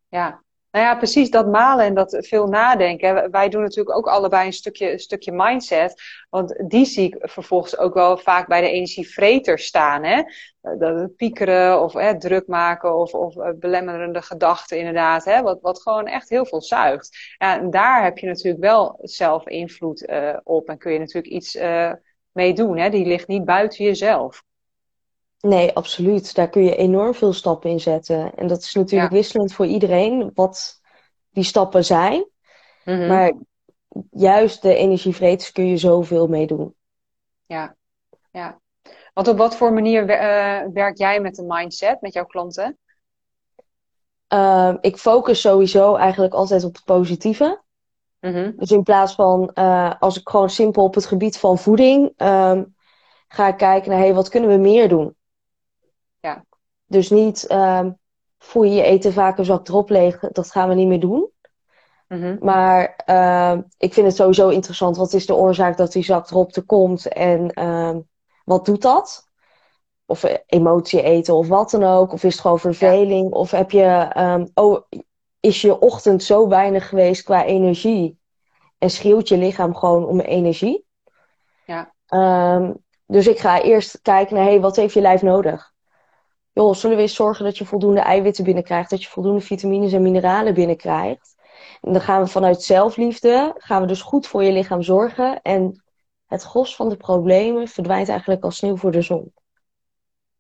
[0.09, 3.31] Ja, Nou ja, precies dat malen en dat veel nadenken.
[3.31, 6.03] Wij doen natuurlijk ook allebei een stukje, stukje mindset.
[6.31, 10.05] Want die zie ik vervolgens ook wel vaak bij de energievreters staan.
[10.05, 10.23] Hè?
[10.79, 15.25] Dat piekeren of hè, druk maken of, of eh, belemmerende gedachten inderdaad.
[15.25, 15.43] Hè?
[15.43, 17.35] Wat, wat gewoon echt heel veel zuigt.
[17.39, 20.69] En daar heb je natuurlijk wel zelf invloed uh, op.
[20.69, 21.59] En kun je natuurlijk iets
[22.33, 22.79] mee doen.
[22.79, 22.91] Hè?
[22.91, 24.43] Die ligt niet buiten jezelf.
[25.43, 26.35] Nee, absoluut.
[26.35, 28.35] Daar kun je enorm veel stappen in zetten.
[28.35, 30.81] En dat is natuurlijk wisselend voor iedereen wat
[31.31, 32.27] die stappen zijn.
[32.85, 33.07] Mhm.
[33.07, 33.33] Maar
[34.11, 36.75] juist de energievreters kun je zoveel mee doen.
[37.47, 37.77] Ja,
[38.31, 38.61] ja.
[39.15, 42.79] Want op wat voor manier uh, werk jij met de mindset met jouw klanten?
[44.29, 47.63] Uh, ik focus sowieso eigenlijk altijd op het positieve.
[48.21, 48.53] Mhm.
[48.57, 52.75] Dus in plaats van uh, als ik gewoon simpel op het gebied van voeding um,
[53.29, 55.17] ga ik kijken naar hey, wat kunnen we meer doen?
[56.93, 57.99] Dus niet um,
[58.39, 61.31] voel je je eten vaak een zak erop leeg, dat gaan we niet meer doen.
[62.09, 64.97] Mm Maar uh, ik vind het sowieso interessant.
[64.97, 67.09] Wat is de oorzaak dat die zak erop te komt?
[67.09, 67.97] En uh,
[68.45, 69.29] wat doet dat?
[70.07, 72.13] Of eh, emotie eten of wat dan ook.
[72.13, 73.33] Of is het gewoon verveling?
[73.33, 74.83] Of heb je, um, oh,
[75.41, 78.19] is je ochtend zo weinig geweest qua energie?
[78.79, 80.87] En schreeuwt je lichaam gewoon om energie?
[81.67, 81.93] Ja.
[82.55, 85.72] Um, dus ik ga eerst kijken naar, hey, wat heeft je lijf nodig?
[86.53, 90.03] Joh, zullen we eens zorgen dat je voldoende eiwitten binnenkrijgt, dat je voldoende vitamines en
[90.03, 91.35] mineralen binnenkrijgt?
[91.81, 95.43] En dan gaan we vanuit zelfliefde, gaan we dus goed voor je lichaam zorgen.
[95.43, 95.83] En
[96.27, 99.33] het gros van de problemen verdwijnt eigenlijk als sneeuw voor de zon.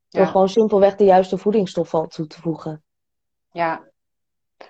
[0.09, 2.85] Door gewoon simpelweg de juiste voedingsstoffen toe te voegen.
[3.51, 3.90] Ja,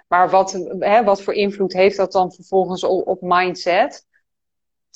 [0.09, 4.07] maar wat, hè, wat voor invloed heeft dat dan vervolgens op, op mindset?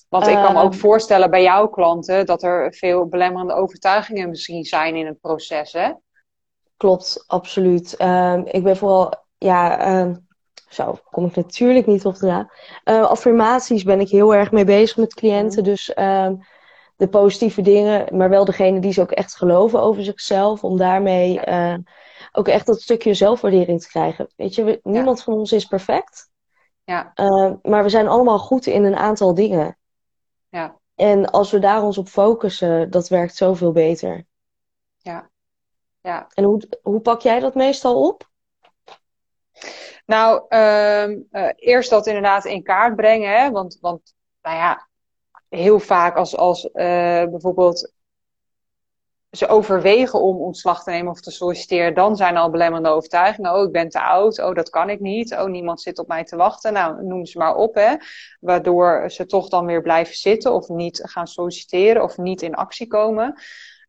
[0.08, 0.80] Want ik kan me ook ehm.
[0.80, 5.92] voorstellen bij jouw klanten dat er veel belemmerende overtuigingen misschien zijn in het proces, hè?
[6.76, 8.00] Klopt, absoluut.
[8.00, 10.26] Um, ik ben vooral, ja, um,
[10.68, 12.46] zo kom ik natuurlijk niet op te
[12.84, 15.62] Uh, affirmaties ben ik heel erg mee bezig met cliënten.
[15.62, 15.70] Mhm.
[15.70, 15.92] Dus
[16.96, 20.64] de positieve dingen, maar wel degene die ze ook echt geloven over zichzelf.
[20.64, 21.74] Om daarmee uh,
[22.32, 24.28] ook echt dat stukje zelfwaardering te krijgen.
[24.36, 26.30] Weet je, niemand van ons is perfect.
[26.84, 27.12] Ja.
[27.14, 29.78] Uh, maar we zijn allemaal goed in een aantal dingen.
[30.48, 30.78] Ja.
[30.94, 34.26] En als we daar ons op focussen, dat werkt zoveel beter.
[34.98, 35.30] Ja.
[36.06, 36.26] Ja.
[36.34, 38.28] En hoe, hoe pak jij dat meestal op?
[40.06, 43.40] Nou, uh, uh, eerst dat inderdaad in kaart brengen.
[43.40, 43.50] Hè?
[43.50, 44.88] Want, want nou ja,
[45.48, 46.72] heel vaak als, als uh,
[47.24, 47.94] bijvoorbeeld
[49.30, 53.54] ze overwegen om ontslag te nemen of te solliciteren, dan zijn al belemmerende overtuigingen.
[53.54, 54.38] Oh, ik ben te oud.
[54.40, 55.32] Oh, dat kan ik niet.
[55.32, 56.72] Oh, niemand zit op mij te wachten.
[56.72, 57.94] Nou, noem ze maar op, hè.
[58.40, 62.86] Waardoor ze toch dan weer blijven zitten of niet gaan solliciteren of niet in actie
[62.86, 63.40] komen.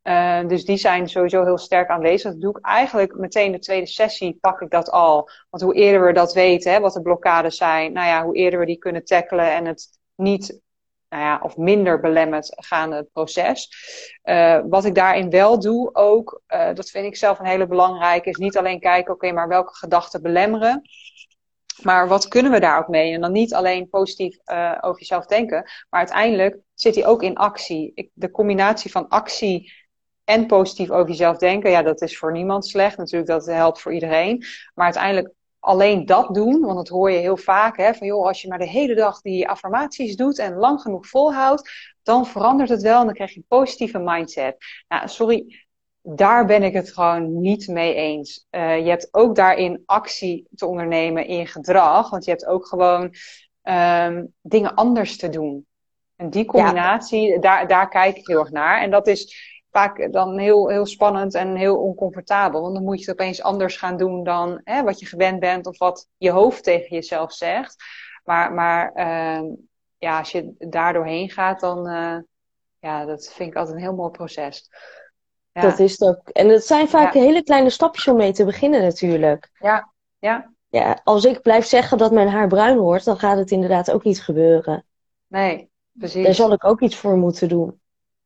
[0.08, 2.32] Uh, dus die zijn sowieso heel sterk aanwezig.
[2.32, 5.30] Dat doe ik eigenlijk meteen de tweede sessie pak ik dat al.
[5.50, 8.60] Want hoe eerder we dat weten, hè, wat de blokkades zijn, nou ja, hoe eerder
[8.60, 10.62] we die kunnen tackelen en het niet
[11.10, 13.70] nou ja, of minder belemmerd gaande het proces.
[14.24, 18.30] Uh, wat ik daarin wel doe ook, uh, dat vind ik zelf een hele belangrijke,
[18.30, 20.82] is niet alleen kijken, oké, maar welke gedachten belemmeren.
[21.82, 23.13] Maar wat kunnen we daar ook mee?
[23.13, 24.38] En dan niet alleen positief
[24.82, 27.91] over jezelf denken, maar uiteindelijk zit die ook in actie.
[27.96, 29.74] Ik, de combinatie van actie
[30.28, 32.98] en positief over jezelf denken, ja, dat is voor niemand slecht.
[32.98, 34.44] Natuurlijk, dat helpt voor iedereen.
[34.74, 38.42] Maar uiteindelijk alleen dat doen, want dat hoor je heel vaak, hè, van joh, als
[38.42, 41.72] je maar de hele dag die affirmaties doet en lang genoeg volhoudt,
[42.04, 44.58] dan verandert het wel en dan krijg je een positieve mindset.
[44.88, 45.66] Nou, sorry,
[46.02, 48.48] daar ben ik het gewoon niet mee eens.
[48.52, 53.13] Uh, je hebt ook daarin actie te ondernemen in gedrag, want je hebt ook gewoon
[53.63, 55.66] um, dingen anders te doen.
[56.16, 58.82] En die combinatie, daar, daar kijk ik heel erg naar.
[58.82, 62.62] En dat is vaak dan heel, heel spannend en heel oncomfortabel.
[62.62, 65.66] Want dan moet je het opeens anders gaan doen dan hè, wat je gewend bent
[65.68, 67.76] of wat je hoofd tegen jezelf zegt.
[68.24, 69.50] Maar, maar uh,
[69.98, 72.18] ja, als je daar doorheen gaat, dan uh,
[72.80, 74.70] ja, dat vind ik altijd een heel mooi proces.
[75.52, 75.62] Ja.
[75.62, 76.30] Dat is het ook.
[76.30, 79.50] En het zijn vaak hele kleine stapjes om mee te beginnen natuurlijk.
[79.60, 80.52] Ja, ja.
[80.70, 84.04] Ja, als ik blijf zeggen dat mijn haar bruin wordt, dan gaat het inderdaad ook
[84.04, 84.86] niet gebeuren.
[85.28, 86.24] Nee, precies.
[86.24, 87.82] Daar zal ik ook iets voor moeten doen.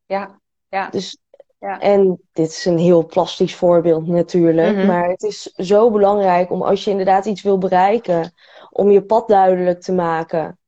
[0.05, 0.89] Ja, ja.
[0.89, 1.17] Dus
[1.61, 1.79] ja.
[1.79, 4.75] En dit is een heel plastisch voorbeeld natuurlijk.
[4.75, 4.87] Mhm.
[4.87, 8.33] Maar het is zo belangrijk om als je inderdaad iets wil bereiken,
[8.69, 10.59] om je pad duidelijk te maken.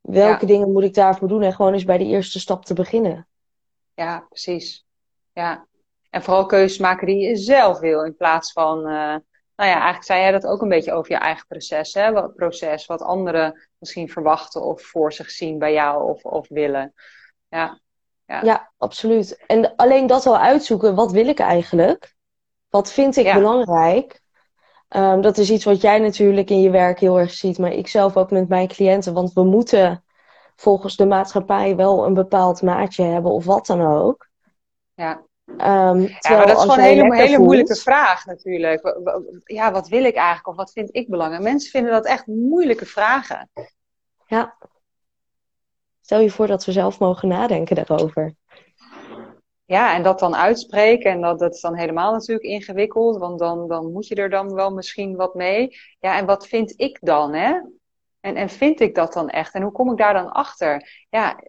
[0.00, 1.42] Welke dingen moet ik daarvoor doen?
[1.42, 3.28] En gewoon eens bij de eerste stap te beginnen.
[3.94, 4.86] Ja, precies.
[5.32, 5.66] Ja.
[6.10, 8.04] En vooral keuzes maken die je zelf wil.
[8.04, 9.16] In plaats van, uh,
[9.56, 11.94] nou ja, eigenlijk zei jij dat ook een beetje over je eigen proces.
[11.94, 12.12] Hè?
[12.12, 16.94] Wat proces, wat anderen misschien verwachten of voor zich zien bij jou of, of willen.
[17.48, 17.82] Ja.
[18.26, 18.42] Ja.
[18.42, 19.44] ja, absoluut.
[19.46, 22.14] En alleen dat al uitzoeken, wat wil ik eigenlijk?
[22.68, 24.22] Wat vind ik belangrijk?
[24.88, 27.88] Um, dat is iets wat jij natuurlijk in je werk heel erg ziet, maar ik
[27.88, 29.14] zelf ook met mijn cliënten.
[29.14, 30.04] Want we moeten
[30.56, 34.28] volgens de maatschappij wel een bepaald maatje hebben of wat dan ook.
[34.94, 35.22] Ja.
[35.46, 38.94] Um, ja, maar dat is gewoon een hele, hele moeilijke vraag natuurlijk.
[39.44, 41.42] Ja, wat wil ik eigenlijk of wat vind ik belangrijk?
[41.42, 43.50] Mensen vinden dat echt moeilijke vragen.
[44.26, 44.56] Ja.
[46.04, 48.34] Stel je voor dat we zelf mogen nadenken daarover.
[49.64, 51.10] Ja, en dat dan uitspreken.
[51.10, 53.18] En dat, dat is dan helemaal natuurlijk ingewikkeld.
[53.18, 55.76] Want dan, dan moet je er dan wel misschien wat mee.
[55.98, 57.60] Ja, en wat vind ik dan, hè?
[58.20, 59.54] En, en vind ik dat dan echt?
[59.54, 61.04] En hoe kom ik daar dan achter?
[61.10, 61.40] Ja,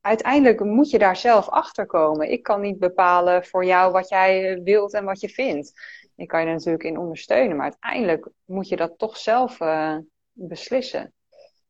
[0.00, 2.30] uiteindelijk moet je daar zelf achter komen.
[2.30, 5.72] Ik kan niet bepalen voor jou wat jij wilt en wat je vindt.
[6.16, 9.96] Ik kan je er natuurlijk in ondersteunen, maar uiteindelijk moet je dat toch zelf uh,
[10.32, 11.12] beslissen.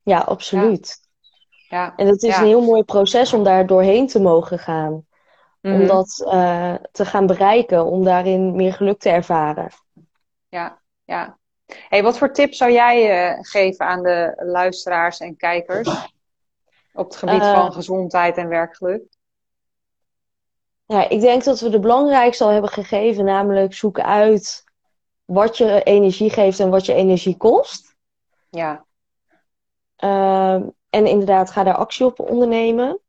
[0.03, 0.87] Ja, absoluut.
[0.87, 1.04] Ja.
[1.69, 5.07] En het is een heel mooi proces om daar doorheen te mogen gaan.
[5.63, 5.87] Om mhm.
[5.87, 9.71] dat uh, te gaan bereiken, om daarin meer geluk te ervaren.
[10.49, 11.39] Ja, ja.
[11.89, 15.89] Hey, wat voor tips zou jij uh, geven aan de luisteraars en kijkers
[16.93, 19.03] op het gebied van gezondheid en werkgeluk?
[20.87, 24.65] Ja, ik denk dat we de belangrijkste al hebben gegeven, namelijk zoek uit
[25.25, 27.97] wat je energie geeft en wat je energie kost.
[28.51, 28.85] Ja.
[29.99, 30.63] Uh,
[30.95, 33.01] en inderdaad, ga daar actie op ondernemen.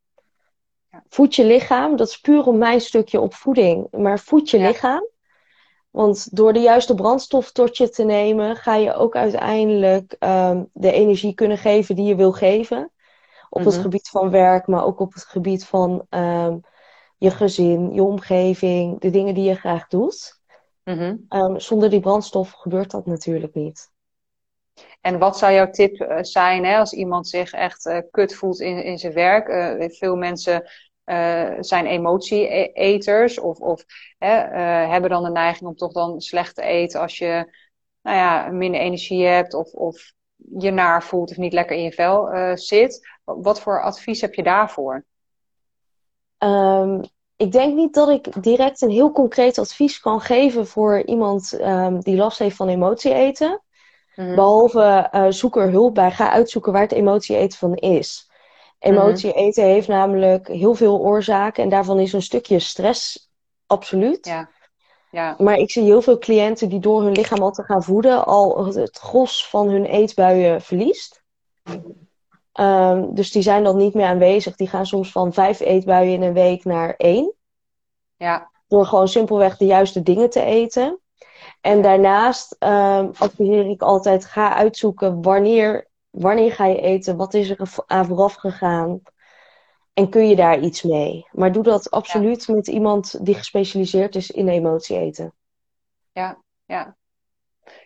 [1.07, 5.07] Voed je lichaam, dat is puur om mijn stukje op voeding, maar voed je lichaam.
[5.91, 10.91] Want door de juiste brandstof tot je te nemen, ga je ook uiteindelijk um, de
[10.91, 12.91] energie kunnen geven die je wil geven.
[13.49, 13.81] Op het mhm.
[13.81, 16.61] gebied van werk, maar ook op het gebied van um,
[17.17, 20.39] je gezin, je omgeving, de dingen die je graag doet.
[20.83, 23.93] Mm um, zonder die brandstof gebeurt dat natuurlijk niet.
[25.01, 28.59] En wat zou jouw tip eh, zijn hè, als iemand zich echt uh, kut voelt
[28.59, 29.47] in, in zijn werk?
[29.47, 30.69] Uh, veel mensen
[31.05, 33.85] uh, zijn emotieeters of, of
[34.17, 37.53] hebben dan de neiging om toch dan slecht te eten als je
[38.01, 41.91] nou ja, minder energie hebt of, of je naar voelt of niet lekker in je
[41.91, 43.07] vel zit.
[43.23, 45.05] Wat voor advies heb je daarvoor?
[46.37, 47.01] Um,
[47.35, 51.99] ik denk niet dat ik direct een heel concreet advies kan geven voor iemand um,
[51.99, 53.11] die last heeft van emotie
[54.15, 54.35] Mhm.
[54.35, 56.11] Behalve uh, zoek er hulp bij.
[56.11, 58.29] Ga uitzoeken waar het emotie eten van is.
[58.79, 59.37] Emotie mhm.
[59.37, 61.63] eten heeft namelijk heel veel oorzaken.
[61.63, 63.29] En daarvan is een stukje stress
[63.67, 64.25] absoluut.
[64.25, 64.49] Ja.
[65.11, 65.35] Ja.
[65.37, 68.65] Maar ik zie heel veel cliënten die door hun lichaam al te gaan voeden, al
[68.65, 71.23] het gros van hun eetbuien verliest.
[72.59, 74.55] Um, dus die zijn dan niet meer aanwezig.
[74.55, 77.33] Die gaan soms van vijf eetbuien in een week naar één.
[78.17, 78.51] Ja.
[78.67, 80.99] Door gewoon simpelweg de juiste dingen te eten.
[81.65, 87.49] En daarnaast um, adviseer ik altijd: ga uitzoeken wanneer, wanneer ga je eten, wat is
[87.49, 89.01] er aan vooraf gegaan.
[89.93, 91.27] En kun je daar iets mee?
[91.31, 95.33] Maar doe dat absoluut met iemand die gespecialiseerd is in emotie eten.
[96.11, 96.95] Ja, ja.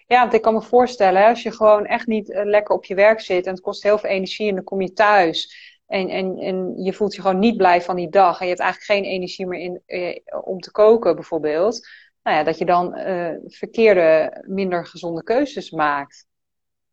[0.07, 2.95] Ja, want ik kan me voorstellen, als je gewoon echt niet eh, lekker op je
[2.95, 5.55] werk zit en het kost heel veel energie en dan kom je thuis
[5.87, 8.63] en, en, en je voelt je gewoon niet blij van die dag en je hebt
[8.63, 11.87] eigenlijk geen energie meer in, eh, om te koken bijvoorbeeld
[12.23, 16.27] nou ja, dat je dan uh, verkeerde, minder gezonde keuzes maakt.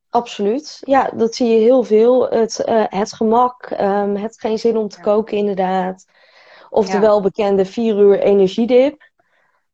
[0.08, 0.78] Absoluut.
[0.80, 2.28] Ja, dat zie je heel veel.
[2.28, 6.04] Het, uh, het gemak, um, het geen zin om te koken, inderdaad.
[6.70, 9.10] Of de welbekende vier uur energiedip.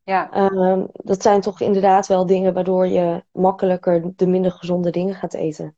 [0.05, 0.51] Ja.
[0.53, 5.35] Um, dat zijn toch inderdaad wel dingen waardoor je makkelijker de minder gezonde dingen gaat
[5.35, 5.77] eten.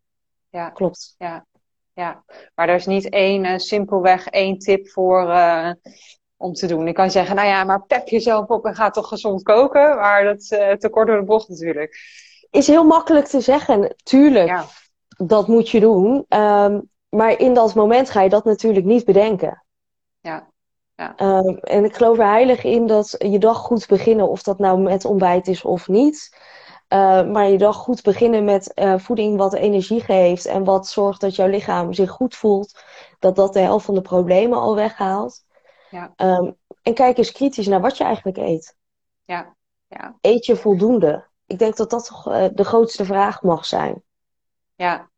[0.51, 0.71] Ja.
[0.71, 1.15] Klopt.
[1.19, 1.47] Ja.
[1.93, 5.27] Ja, maar er is niet één, uh, simpelweg één tip voor
[6.37, 6.88] om te doen.
[6.88, 9.97] Ik kan zeggen, nou ja, maar pep jezelf op en ga toch gezond koken.
[9.97, 11.97] Maar dat is uh, te kort door de bocht natuurlijk.
[12.51, 13.94] Is heel makkelijk te zeggen.
[14.03, 14.64] Tuurlijk, ja.
[15.16, 16.27] dat moet je doen.
[16.29, 19.64] Um, maar in dat moment ga je dat natuurlijk niet bedenken.
[20.20, 20.49] Ja.
[20.94, 21.14] ja.
[21.20, 24.79] Um, en ik geloof er heilig in dat je dag goed beginnen, of dat nou
[24.79, 26.37] met ontbijt is of niet.
[26.88, 31.20] Uh, maar je dag goed beginnen met uh, voeding wat energie geeft en wat zorgt
[31.20, 32.83] dat jouw lichaam zich goed voelt,
[33.18, 35.44] dat dat de helft van de problemen al weghaalt.
[35.95, 36.13] Ja.
[36.17, 38.77] Um, en kijk eens kritisch naar wat je eigenlijk eet.
[39.25, 39.55] Ja.
[39.87, 40.17] Ja.
[40.21, 41.27] Eet je voldoende?
[41.47, 44.03] Ik denk dat dat toch uh, de grootste vraag mag zijn.
[44.75, 45.09] Ja.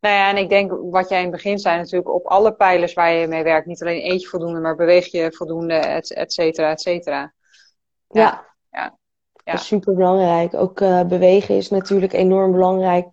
[0.00, 2.92] Nou ja, en ik denk wat jij in het begin zei, natuurlijk op alle pijlers
[2.92, 3.66] waar je mee werkt.
[3.66, 7.32] Niet alleen eet je voldoende, maar beweeg je voldoende, et, et cetera, et cetera.
[8.08, 8.46] Ja.
[8.70, 8.98] ja.
[9.44, 9.52] ja.
[9.52, 10.54] Dat is super belangrijk.
[10.54, 13.06] Ook uh, bewegen is natuurlijk enorm belangrijk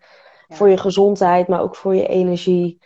[0.47, 0.55] ja.
[0.55, 2.79] voor je gezondheid, maar ook voor je energie.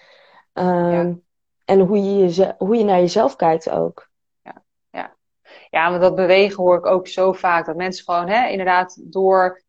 [0.53, 1.27] Um,
[1.69, 4.09] en hoe je, je, hoe je naar jezelf kijkt ook.
[4.41, 5.15] Ja, ja.
[5.69, 7.65] ja, maar dat bewegen hoor ik ook zo vaak.
[7.65, 9.63] Dat mensen gewoon hè, inderdaad door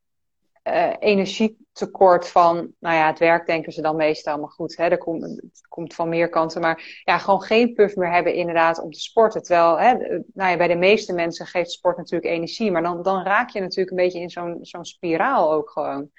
[0.65, 4.89] uh, energie tekort van, nou ja, het werk denken ze dan meestal, maar goed, hè,
[4.89, 6.61] er komt, het komt van meer kanten.
[6.61, 9.43] Maar ja, gewoon geen puff meer hebben inderdaad om te sporten.
[9.43, 9.95] Terwijl, hè,
[10.35, 13.61] nou ja, bij de meeste mensen geeft sport natuurlijk energie, maar dan, dan raak je
[13.61, 16.11] natuurlijk een beetje in zo'n zo'n spiraal ook gewoon.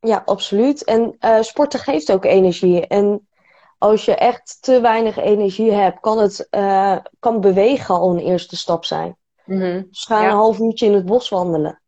[0.00, 0.84] Ja, absoluut.
[0.84, 2.86] En uh, sporten geeft ook energie.
[2.86, 3.28] En
[3.80, 8.56] als je echt te weinig energie hebt, kan het uh, kan bewegen al een eerste
[8.56, 9.16] stap zijn.
[9.44, 11.82] Mm Dus ga een half uurtje in het bos wandelen.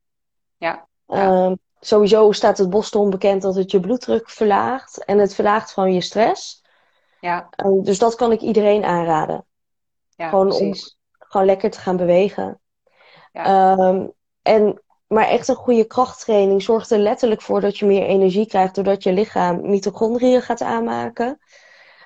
[0.57, 0.87] Ja.
[1.09, 5.05] Uh, sowieso staat het bos onbekend dat het je bloeddruk verlaagt.
[5.05, 6.63] En het verlaagt gewoon je stress.
[7.21, 7.49] Ja.
[7.65, 9.47] Uh, dus dat kan ik iedereen aanraden.
[10.17, 10.97] Ja, gewoon precies.
[11.19, 12.61] om gewoon lekker te gaan bewegen.
[13.33, 13.73] Ja.
[13.79, 14.13] Um,
[14.43, 18.75] en maar echt een goede krachttraining zorgt er letterlijk voor dat je meer energie krijgt
[18.75, 21.39] doordat je lichaam mitochondriën gaat aanmaken.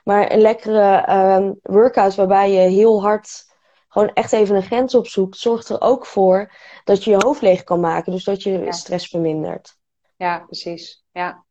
[0.07, 3.55] Maar een lekkere um, workout waarbij je heel hard
[3.89, 6.53] gewoon echt even een grens opzoekt, zorgt er ook voor
[6.85, 8.13] dat je je hoofd leeg kan maken.
[8.13, 8.73] Dus dat je Ja.
[8.73, 9.77] stress vermindert.
[10.17, 11.05] Ja, precies.
[11.13, 11.45] Ja.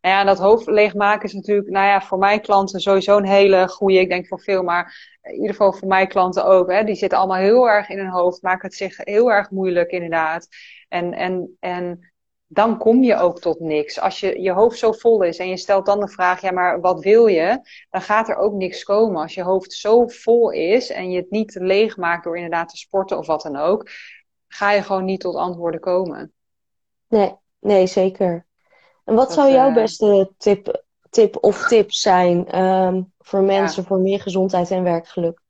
[0.00, 3.68] Nou ja, dat hoofd leegmaken is natuurlijk, nou ja, voor mijn klanten sowieso een hele
[3.68, 3.98] goede.
[4.00, 6.70] Ik denk voor veel, maar in ieder geval voor mijn klanten ook.
[6.70, 6.84] Hè.
[6.84, 10.48] Die zitten allemaal heel erg in hun hoofd, maken het zich heel erg moeilijk inderdaad.
[10.88, 12.11] En, en, en
[12.52, 14.00] dan kom je ook tot niks.
[14.00, 16.80] Als je, je hoofd zo vol is en je stelt dan de vraag, ja, maar
[16.80, 17.60] wat wil je?
[17.90, 19.22] Dan gaat er ook niks komen.
[19.22, 22.76] Als je hoofd zo vol is en je het niet leeg maakt door inderdaad te
[22.76, 23.90] sporten of wat dan ook,
[24.48, 26.32] ga je gewoon niet tot antwoorden komen.
[27.08, 28.46] Nee, nee, zeker.
[29.04, 33.84] En wat Dat, zou jouw eh, beste tip, tip of tips zijn ehm, voor mensen
[33.84, 35.40] voor meer gezondheid en werkgeluk?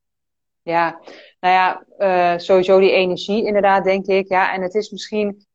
[0.63, 1.01] Ja,
[1.41, 4.29] nou ja, uh, sowieso die energie inderdaad, denk ik.
[4.29, 5.47] Ja, en het is misschien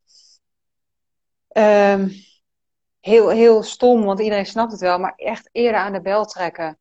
[1.58, 2.12] um,
[3.00, 6.78] heel, heel stom, want iedereen snapt het wel, maar echt eerder aan de bel trekken.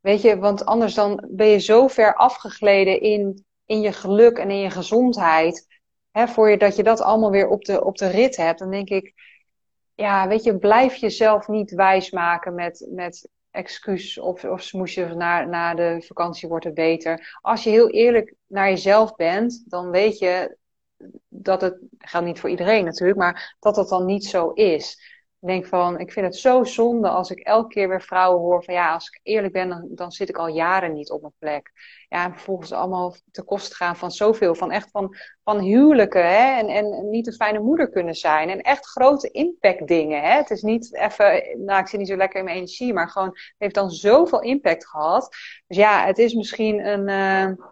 [0.00, 4.50] Weet je, want anders dan ben je zo ver afgegleden in, in je geluk en
[4.50, 5.66] in je gezondheid.
[6.10, 8.58] Hè, voor je dat je dat allemaal weer op de, op de rit hebt.
[8.58, 9.14] Dan denk ik,
[9.94, 15.74] ja, weet je, blijf jezelf niet wijsmaken met, met excuus of, of smoesjes na, na
[15.74, 17.38] de vakantie wordt het beter.
[17.40, 20.56] Als je heel eerlijk naar jezelf bent, dan weet je
[21.28, 25.18] dat het, geldt niet voor iedereen natuurlijk, maar dat dat dan niet zo is.
[25.40, 28.64] Ik denk van, ik vind het zo zonde als ik elke keer weer vrouwen hoor
[28.64, 31.72] van ja, als ik eerlijk ben, dan, zit ik al jaren niet op mijn plek.
[32.08, 36.58] Ja, en vervolgens allemaal te kost gaan van zoveel, van echt van, van huwelijken hè,
[36.58, 38.48] en, en niet een fijne moeder kunnen zijn.
[38.48, 40.22] En echt grote impact dingen.
[40.22, 40.36] Hè.
[40.36, 43.36] Het is niet even, nou ik zit niet zo lekker in mijn energie, maar gewoon,
[43.58, 45.36] heeft dan zoveel impact gehad.
[45.66, 47.08] Dus ja, het is misschien een...
[47.08, 47.66] Uh,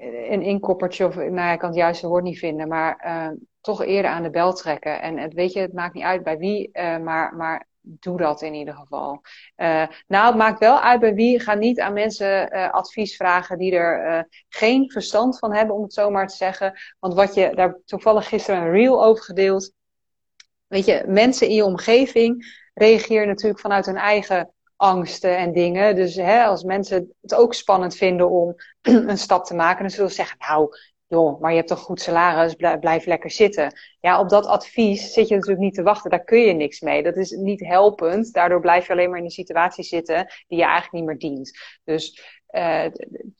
[0.00, 3.84] een inkoppertje, of nou ja, ik kan het juiste woord niet vinden, maar uh, toch
[3.84, 5.00] eerder aan de bel trekken.
[5.00, 8.54] En weet je, het maakt niet uit bij wie, uh, maar, maar doe dat in
[8.54, 9.20] ieder geval.
[9.56, 11.40] Uh, nou, het maakt wel uit bij wie.
[11.40, 16.10] Ga niet aan mensen advies vragen die er geen verstand van hebben, om het zo
[16.10, 16.78] maar te zeggen.
[16.98, 19.72] Want wat je, daar toevallig gisteren een reel over gedeeld.
[20.66, 25.94] Weet je, mensen in je omgeving reageren natuurlijk vanuit hun eigen angsten en dingen.
[25.94, 30.10] Dus hè, als mensen het ook spannend vinden om een stap te maken, dan zullen
[30.10, 30.76] ze zeggen, nou,
[31.06, 33.72] joh, maar je hebt toch goed salaris, blijf lekker zitten.
[34.00, 37.02] Ja, op dat advies zit je natuurlijk niet te wachten, daar kun je niks mee.
[37.02, 40.64] Dat is niet helpend, daardoor blijf je alleen maar in een situatie zitten die je
[40.64, 41.50] eigenlijk niet meer dient.
[41.84, 42.82] Dus uh,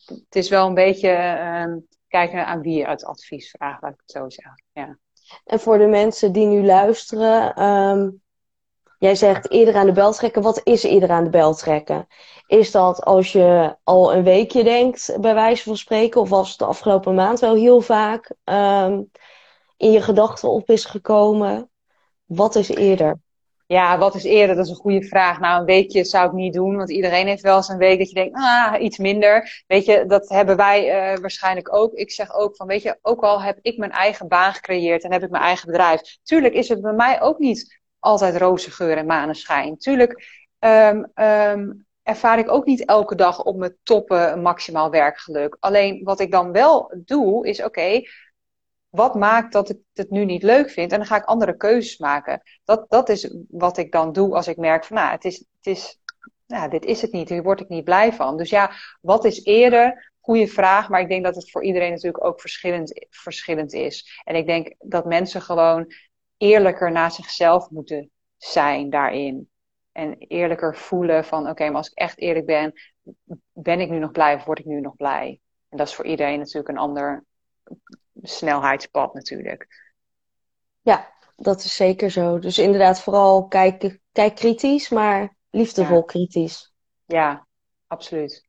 [0.06, 1.76] het is wel een beetje uh,
[2.08, 4.64] kijken aan wie je het advies vraagt, laat ik het zo zeggen.
[4.72, 4.98] Ja.
[5.44, 8.22] En voor de mensen die nu luisteren, um
[9.00, 10.42] Jij zegt eerder aan de bel trekken.
[10.42, 12.06] Wat is eerder aan de bel trekken?
[12.46, 16.58] Is dat als je al een weekje denkt, bij wijze van spreken, of was het
[16.58, 19.10] de afgelopen maand wel heel vaak um,
[19.76, 21.70] in je gedachten op is gekomen?
[22.24, 23.20] Wat is eerder?
[23.66, 24.56] Ja, wat is eerder?
[24.56, 25.40] Dat is een goede vraag.
[25.40, 28.08] Nou, een weekje zou ik niet doen, want iedereen heeft wel eens een week dat
[28.08, 29.64] je denkt, ah, iets minder.
[29.66, 31.92] Weet je, dat hebben wij uh, waarschijnlijk ook.
[31.92, 35.12] Ik zeg ook van, weet je, ook al heb ik mijn eigen baan gecreëerd en
[35.12, 36.00] heb ik mijn eigen bedrijf.
[36.22, 39.78] Tuurlijk is het bij mij ook niet altijd roze geur en maneschijn.
[39.78, 45.56] Tuurlijk um, um, ervaar ik ook niet elke dag op mijn toppen maximaal werkgeluk.
[45.60, 48.02] Alleen wat ik dan wel doe, is oké,
[48.88, 50.92] wat maakt dat ik het nu niet leuk vind?
[50.92, 52.42] En dan ga ik andere keuzes maken.
[52.64, 55.66] Dat, dat is wat ik dan doe als ik merk van, nou, het is, het
[55.76, 56.00] is,
[56.46, 58.36] nou, dit is het niet, hier word ik niet blij van.
[58.36, 58.70] Dus ja,
[59.00, 60.12] wat is eerder?
[60.20, 64.20] Goeie vraag, maar ik denk dat het voor iedereen natuurlijk ook verschillend, verschillend is.
[64.24, 65.92] En ik denk dat mensen gewoon
[66.40, 69.50] eerlijker naar zichzelf moeten zijn daarin.
[69.92, 72.72] En eerlijker voelen van oké, okay, maar als ik echt eerlijk ben,
[73.52, 75.40] ben ik nu nog blij of word ik nu nog blij?
[75.68, 77.24] En dat is voor iedereen natuurlijk een ander
[78.22, 79.92] snelheidspad natuurlijk.
[80.80, 82.38] Ja, dat is zeker zo.
[82.38, 86.02] Dus inderdaad, vooral kijk, kijk kritisch, maar liefdevol ja.
[86.02, 86.72] kritisch.
[87.04, 87.46] Ja,
[87.86, 88.48] absoluut.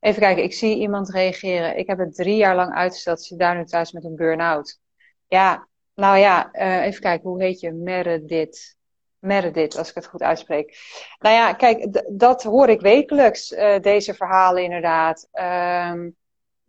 [0.00, 1.76] Even kijken, ik zie iemand reageren.
[1.76, 3.22] Ik heb het drie jaar lang uitgesteld.
[3.22, 4.80] Zit daar nu thuis met een burn-out.
[5.26, 7.72] Ja, nou ja, uh, even kijken, hoe heet je?
[7.72, 8.78] Meredith.
[9.18, 10.76] Meredith, als ik het goed uitspreek.
[11.18, 15.28] Nou ja, kijk, dat hoor ik wekelijks, uh, deze verhalen inderdaad.
[15.32, 16.16] Um,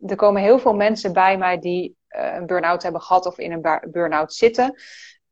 [0.06, 3.52] er komen heel veel mensen bij mij die uh, een burn-out hebben gehad of in
[3.52, 4.74] een burn-out zitten.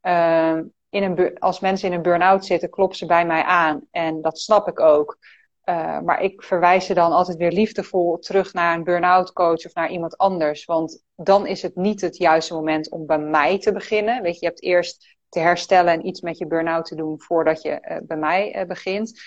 [0.03, 3.87] Uh, in een als mensen in een burn-out zitten, kloppen ze bij mij aan.
[3.91, 5.19] En dat snap ik ook.
[5.65, 9.75] Uh, maar ik verwijs ze dan altijd weer liefdevol terug naar een burn-out coach of
[9.75, 10.65] naar iemand anders.
[10.65, 14.23] Want dan is het niet het juiste moment om bij mij te beginnen.
[14.23, 17.63] Weet je, je hebt eerst te herstellen en iets met je burn-out te doen voordat
[17.63, 19.21] je uh, bij mij uh, begint.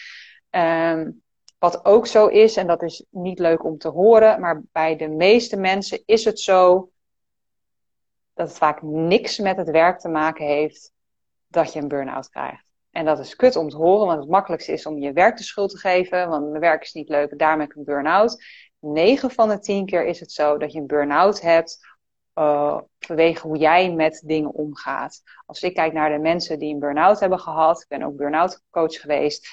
[0.49, 1.21] Um,
[1.63, 5.07] wat ook zo is, en dat is niet leuk om te horen, maar bij de
[5.07, 6.89] meeste mensen is het zo
[8.33, 10.91] dat het vaak niks met het werk te maken heeft
[11.47, 12.62] dat je een burn-out krijgt.
[12.93, 15.43] En dat is kut om te horen, want het makkelijkste is om je werk de
[15.43, 18.43] schuld te geven, want mijn werk is niet leuk, daarom heb ik een burn-out.
[18.79, 21.79] 9 van de 10 keer is het zo dat je een burn-out hebt
[22.35, 25.21] uh, vanwege hoe jij met dingen omgaat.
[25.45, 28.61] Als ik kijk naar de mensen die een burn-out hebben gehad, ik ben ook burn-out
[28.69, 29.47] coach geweest,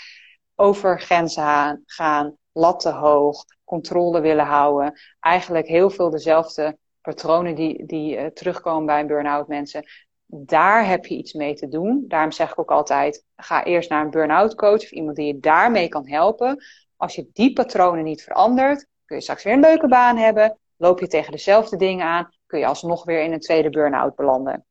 [0.55, 5.01] over grenzen gaan, latten hoog, controle willen houden.
[5.21, 9.85] Eigenlijk heel veel dezelfde patronen die, die uh, terugkomen bij een burn-out mensen.
[10.33, 12.05] Daar heb je iets mee te doen.
[12.09, 15.41] Daarom zeg ik ook altijd: ga eerst naar een burn-out coach of iemand die je
[15.41, 16.65] daarmee kan helpen.
[16.97, 20.59] Als je die patronen niet verandert, kun je straks weer een leuke baan hebben.
[20.77, 24.65] Loop je tegen dezelfde dingen aan, kun je alsnog weer in een tweede burn-out belanden.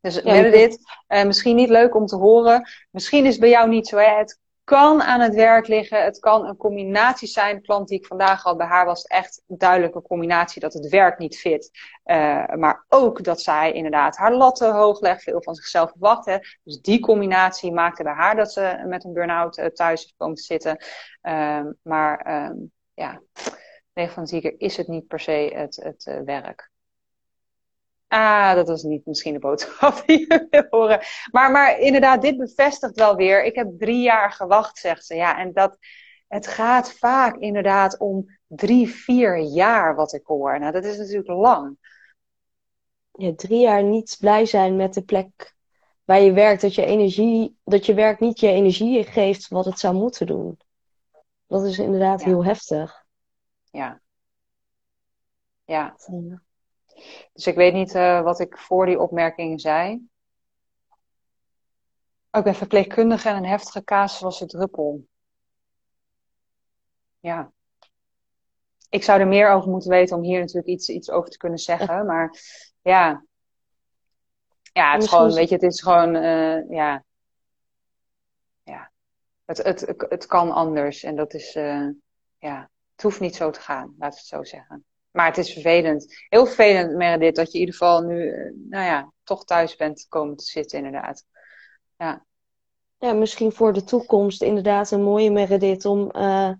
[0.00, 2.68] Dus ja, dit, uh, misschien niet leuk om te horen.
[2.90, 3.96] Misschien is het bij jou niet zo.
[3.96, 4.18] Hè?
[4.18, 6.04] Het kan aan het werk liggen.
[6.04, 7.56] Het kan een combinatie zijn.
[7.56, 10.88] De klant die ik vandaag had, bij haar was echt duidelijk een combinatie dat het
[10.88, 11.70] werk niet fit.
[12.04, 16.24] Uh, maar ook dat zij inderdaad haar latten hoog legt, veel van zichzelf verwacht.
[16.62, 20.84] Dus die combinatie maakte bij haar dat ze met een burn-out uh, thuis te zitten.
[21.22, 23.22] Uh, maar um, ja,
[23.92, 26.70] 9 van de 10 keer is het niet per se het, het uh, werk.
[28.08, 31.00] Ah, dat was niet misschien de boodschap die je wil horen.
[31.30, 33.44] Maar, maar inderdaad, dit bevestigt wel weer.
[33.44, 35.14] Ik heb drie jaar gewacht, zegt ze.
[35.14, 35.78] Ja, en dat,
[36.28, 40.58] het gaat vaak inderdaad om drie, vier jaar wat ik hoor.
[40.58, 41.76] Nou, dat is natuurlijk lang.
[43.12, 45.54] Ja, drie jaar niet blij zijn met de plek
[46.04, 46.60] waar je werkt.
[46.60, 50.58] Dat je, energie, dat je werk niet je energie geeft wat het zou moeten doen.
[51.46, 52.26] Dat is inderdaad ja.
[52.26, 53.04] heel heftig.
[53.70, 54.00] Ja.
[55.64, 55.96] Ja.
[57.32, 60.08] Dus ik weet niet uh, wat ik voor die opmerkingen zei.
[62.30, 65.06] Oh, ik ben verpleegkundige en een heftige casus was het druppel.
[67.20, 67.52] Ja.
[68.88, 71.58] Ik zou er meer over moeten weten om hier natuurlijk iets, iets over te kunnen
[71.58, 72.06] zeggen.
[72.06, 72.40] Maar
[72.82, 73.24] ja.
[74.72, 77.04] Ja, het is gewoon, weet je, het is gewoon, uh, ja.
[78.62, 78.90] Ja.
[79.44, 81.88] Het, het, het, het kan anders en dat is, uh,
[82.38, 82.70] ja.
[82.92, 84.84] Het hoeft niet zo te gaan, laten we het zo zeggen.
[85.16, 86.24] Maar het is vervelend.
[86.28, 90.06] Heel vervelend, Meredith, dat je in ieder geval nu, eh, nou ja, toch thuis bent
[90.08, 91.24] komen te zitten, inderdaad.
[91.96, 92.24] Ja.
[92.98, 96.50] Ja, misschien voor de toekomst inderdaad een mooie Meredith om uh,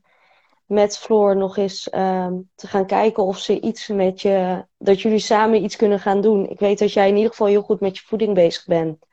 [0.67, 5.19] met Floor nog eens uh, te gaan kijken of ze iets met je, dat jullie
[5.19, 6.49] samen iets kunnen gaan doen.
[6.49, 9.07] Ik weet dat jij in ieder geval heel goed met je voeding bezig bent.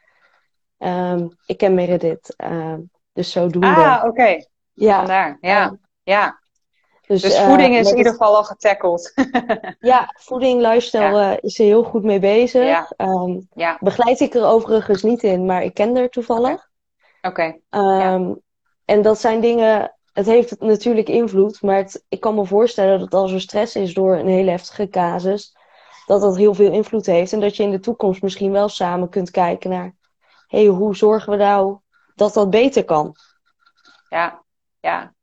[0.78, 2.76] Um, ik ken Meredith, uh,
[3.14, 3.68] dus zodoende.
[3.68, 4.08] Ah, oké.
[4.08, 4.48] Okay.
[4.74, 4.98] Ja.
[4.98, 5.78] Vandaar, ja.
[6.04, 6.43] ja.
[7.08, 9.14] Dus, dus eh, voeding is in ieder geval al getackled.
[9.80, 11.32] ja, voeding, lifestyle ja.
[11.32, 12.66] Uh, is er heel goed mee bezig.
[12.66, 12.92] Ja.
[12.98, 13.78] Um, ja.
[13.80, 16.70] Begeleid ik er overigens niet in, maar ik ken er toevallig.
[17.22, 17.60] Oké.
[17.70, 18.14] Okay.
[18.14, 18.42] Um,
[18.86, 23.14] en dat zijn dingen, het heeft natuurlijk invloed, maar het, ik kan me voorstellen dat
[23.14, 25.56] als er stress is door een hele heftige casus,
[26.06, 27.34] dat dat heel veel invloed heeft.
[27.34, 29.96] En dat je in de toekomst misschien wel samen kunt kijken naar,
[30.48, 31.78] hé, hey, hoe zorgen we nou
[32.16, 33.16] dat dat beter kan?
[34.10, 34.44] Ja,
[34.80, 35.14] ja.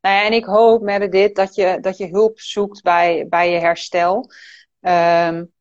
[0.00, 3.50] Nou ja, en ik hoop met dit dat je, dat je hulp zoekt bij, bij
[3.50, 4.30] je herstel.
[4.80, 5.52] Um,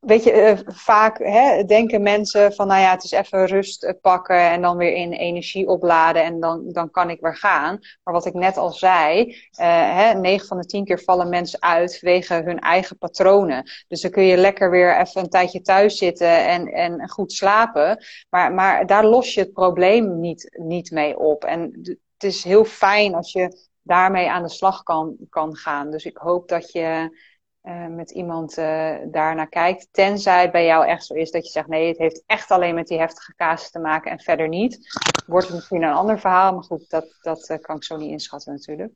[0.00, 3.94] weet je, uh, vaak hè, denken mensen van, nou ja, het is even rust eh,
[4.00, 7.78] pakken en dan weer in energie opladen en dan, dan kan ik weer gaan.
[8.02, 9.34] Maar wat ik net al zei, uh,
[9.96, 13.70] hè, 9 van de 10 keer vallen mensen uit vanwege hun eigen patronen.
[13.88, 18.04] Dus dan kun je lekker weer even een tijdje thuis zitten en, en goed slapen.
[18.30, 21.44] Maar, maar daar los je het probleem niet, niet mee op.
[21.44, 25.90] En het is heel fijn als je daarmee aan de slag kan, kan gaan.
[25.90, 27.18] Dus ik hoop dat je
[27.62, 29.88] uh, met iemand uh, daarnaar kijkt.
[29.90, 32.74] Tenzij het bij jou echt zo is dat je zegt: nee, het heeft echt alleen
[32.74, 34.78] met die heftige casus te maken en verder niet.
[35.26, 38.10] Wordt het misschien een ander verhaal, maar goed, dat, dat uh, kan ik zo niet
[38.10, 38.92] inschatten natuurlijk.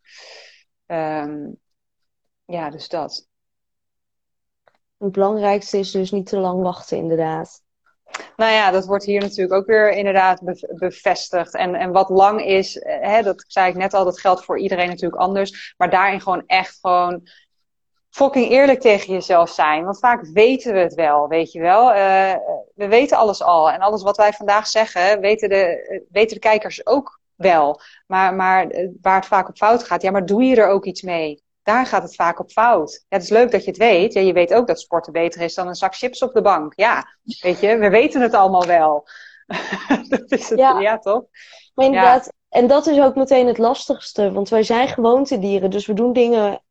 [0.87, 1.61] Um,
[2.45, 3.29] ja, dus dat.
[4.99, 7.63] Het belangrijkste is dus niet te lang wachten, inderdaad.
[8.37, 10.41] Nou ja, dat wordt hier natuurlijk ook weer inderdaad
[10.75, 11.55] bevestigd.
[11.55, 14.89] En, en wat lang is, hè, dat zei ik net al, dat geldt voor iedereen
[14.89, 15.75] natuurlijk anders.
[15.77, 17.29] Maar daarin gewoon echt gewoon
[18.15, 19.85] fucking eerlijk tegen jezelf zijn.
[19.85, 21.89] Want vaak weten we het wel, weet je wel.
[21.91, 22.35] Uh,
[22.75, 23.71] we weten alles al.
[23.71, 27.81] En alles wat wij vandaag zeggen, weten de, weten de kijkers ook wel.
[28.07, 28.67] Maar, maar
[29.01, 31.43] waar het vaak op fout gaat, ja, maar doe je er ook iets mee?
[31.63, 33.05] Daar gaat het vaak op fout.
[33.09, 34.13] Ja, het is leuk dat je het weet.
[34.13, 36.73] Ja, je weet ook dat sporten beter is dan een zak chips op de bank.
[36.77, 39.07] Ja, weet je, we weten het allemaal wel.
[40.09, 41.25] dat is het, ja, ja toch?
[41.75, 44.33] Maar inderdaad, en dat is ook meteen het lastigste.
[44.33, 46.63] Want wij zijn gewoontedieren, dus we doen dingen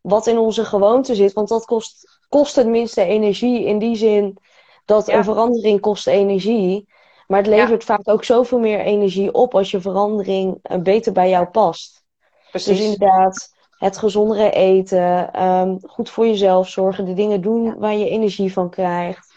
[0.00, 1.32] wat in onze gewoonte zit.
[1.32, 4.38] Want dat kost, kost het minste energie in die zin
[4.84, 6.88] dat een verandering kost energie.
[7.26, 11.28] Maar het levert vaak ook zoveel meer energie op als je verandering eh, beter bij
[11.28, 12.04] jou past.
[12.50, 12.76] Precies.
[12.76, 18.08] Dus inderdaad, het gezondere eten, ehm, goed voor jezelf zorgen, de dingen doen waar je
[18.08, 19.34] energie van krijgt.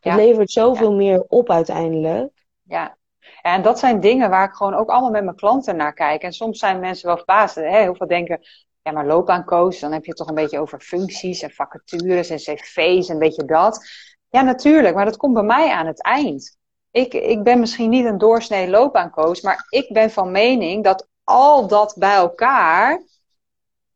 [0.00, 2.32] Het levert zoveel meer op uiteindelijk.
[2.62, 2.96] Ja.
[3.42, 6.22] en dat zijn dingen waar ik gewoon ook allemaal met mijn klanten naar kijk.
[6.22, 7.54] En soms zijn mensen wel verbaasd.
[7.54, 7.80] Hè?
[7.80, 8.40] Heel veel denken,
[8.88, 12.36] ja, maar loopbaancoach, dan heb je het toch een beetje over functies en vacatures en
[12.36, 13.88] cv's en weet je dat.
[14.28, 16.56] Ja, natuurlijk, maar dat komt bij mij aan het eind.
[16.90, 21.66] Ik, ik ben misschien niet een doorsnee loopbaancoach, maar ik ben van mening dat al
[21.66, 23.02] dat bij elkaar,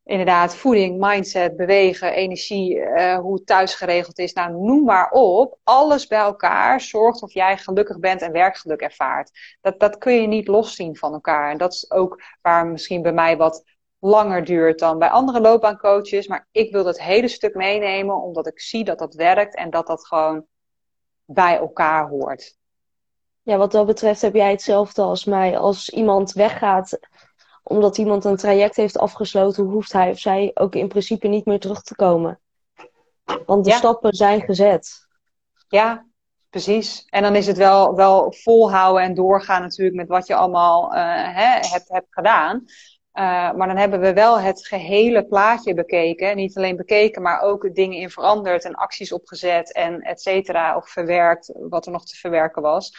[0.04, 5.58] inderdaad, voeding, mindset, bewegen, energie, uh, hoe het thuis geregeld is, nou noem maar op,
[5.62, 9.30] alles bij elkaar zorgt of jij gelukkig bent en werkgeluk ervaart.
[9.60, 11.50] Dat, dat kun je niet loszien van elkaar.
[11.50, 13.71] En dat is ook waar misschien bij mij wat
[14.04, 16.26] langer duurt dan bij andere loopbaancoaches.
[16.26, 19.86] Maar ik wil dat hele stuk meenemen, omdat ik zie dat dat werkt en dat
[19.86, 20.46] dat gewoon
[21.24, 22.58] bij elkaar hoort.
[23.42, 25.58] Ja, wat dat betreft heb jij hetzelfde als mij.
[25.58, 26.98] Als iemand weggaat
[27.62, 31.60] omdat iemand een traject heeft afgesloten, hoeft hij of zij ook in principe niet meer
[31.60, 32.40] terug te komen.
[33.46, 35.06] Want de stappen zijn gezet.
[35.68, 36.06] Ja,
[36.50, 37.06] precies.
[37.08, 41.00] En dan is het wel, wel volhouden en doorgaan natuurlijk met wat je allemaal uh,
[41.34, 42.64] hè, hebt, hebt gedaan.
[43.14, 46.36] Uh, maar dan hebben we wel het gehele plaatje bekeken.
[46.36, 50.76] Niet alleen bekeken, maar ook dingen in veranderd en acties opgezet en et cetera.
[50.76, 52.92] Of verwerkt, wat er nog te verwerken was.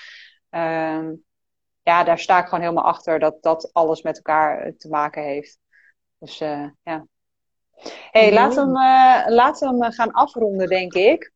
[0.52, 1.10] Uh,
[1.84, 5.24] ja, daar sta ik gewoon helemaal achter dat dat alles met elkaar eh, te maken
[5.24, 5.60] heeft.
[6.20, 7.08] Dus uh, ja.
[8.12, 11.32] hey, mm laten we hem, laten we hem gaan afronden, denk ik.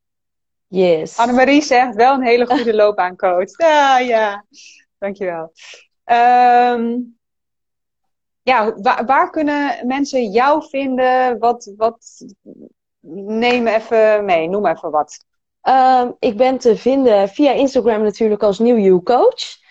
[0.68, 1.18] Yes.
[1.18, 3.58] Annemarie zegt wel een hele goede loopbaancoach.
[3.58, 4.46] Ja, ja.
[4.98, 5.52] Dankjewel.
[6.06, 7.17] Um,
[8.48, 11.40] ja, waar, waar, kunnen mensen jou vinden?
[11.40, 12.26] Wat, wat,
[13.26, 15.26] neem even mee, noem even wat.
[15.62, 19.66] Um, ik ben te vinden via Instagram natuurlijk als New You Coach.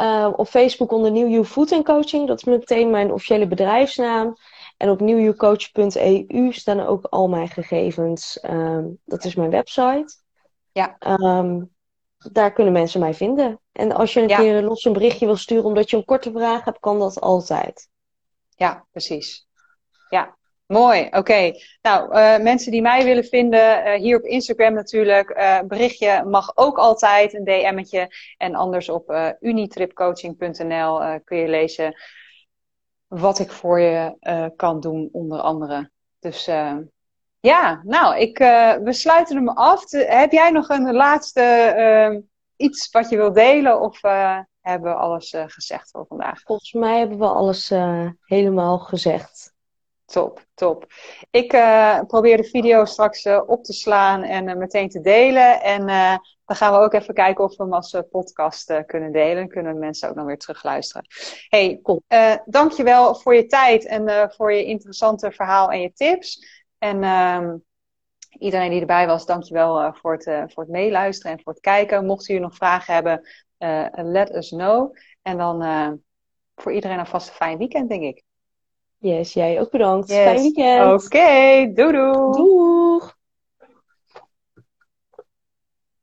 [0.00, 2.26] Uh, op Facebook onder New You Food Coaching.
[2.26, 4.34] Dat is meteen mijn officiële bedrijfsnaam.
[4.76, 8.38] En op newyoucoach.eu staan ook al mijn gegevens.
[8.50, 10.16] Um, dat is mijn website.
[10.72, 10.96] Ja.
[10.98, 11.70] Um,
[12.32, 13.60] daar kunnen mensen mij vinden.
[13.72, 16.64] En als je een keer los een berichtje wil sturen omdat je een korte vraag
[16.64, 17.92] hebt, kan dat altijd
[18.54, 19.46] ja, precies.
[20.08, 20.36] Ja,
[20.66, 21.08] mooi.
[21.10, 21.52] Oké.
[21.82, 25.30] Nou, uh, mensen die mij willen vinden, uh, hier op Instagram natuurlijk.
[25.30, 28.10] Uh, berichtje mag ook altijd, een DM'tje.
[28.36, 31.94] En anders op unitripcoaching.nl kun je lezen
[33.06, 34.16] wat ik voor je
[34.56, 35.90] kan doen, onder andere.
[36.18, 36.44] Dus
[37.40, 38.38] ja, nou, ik,
[38.82, 39.90] we sluiten hem af.
[39.90, 42.24] heb jij nog een laatste
[42.56, 43.80] iets wat je wilt delen?
[43.80, 44.00] Of
[44.64, 46.40] hebben we alles uh, gezegd voor vandaag.
[46.40, 49.52] Volgens mij hebben we alles uh, helemaal gezegd.
[50.04, 50.86] Top, top.
[51.30, 55.62] Ik uh, probeer de video straks op te slaan en meteen te delen.
[55.62, 55.86] En
[56.44, 59.36] dan gaan we ook even kijken of we hem als podcast kunnen delen.
[59.36, 61.06] Dan kunnen mensen ook nog weer terugluisteren.
[61.48, 62.02] Hey, cool.
[62.44, 66.46] dankjewel voor je tijd en voor je interessante verhaal en je tips.
[66.78, 67.56] En ehm,
[68.38, 72.06] iedereen die erbij was, dankjewel voor, het, voor het meeluisteren en voor het kijken.
[72.06, 73.28] Mochten jullie nog vragen hebben,
[73.64, 74.96] uh, let us know.
[75.22, 75.90] En dan uh,
[76.54, 78.22] voor iedereen alvast een fijn weekend, denk ik.
[78.98, 80.12] Yes, jij ook bedankt.
[80.12, 81.04] Fijn weekend.
[81.04, 82.32] Oké, okay, doei doei.
[82.32, 83.00] Doei.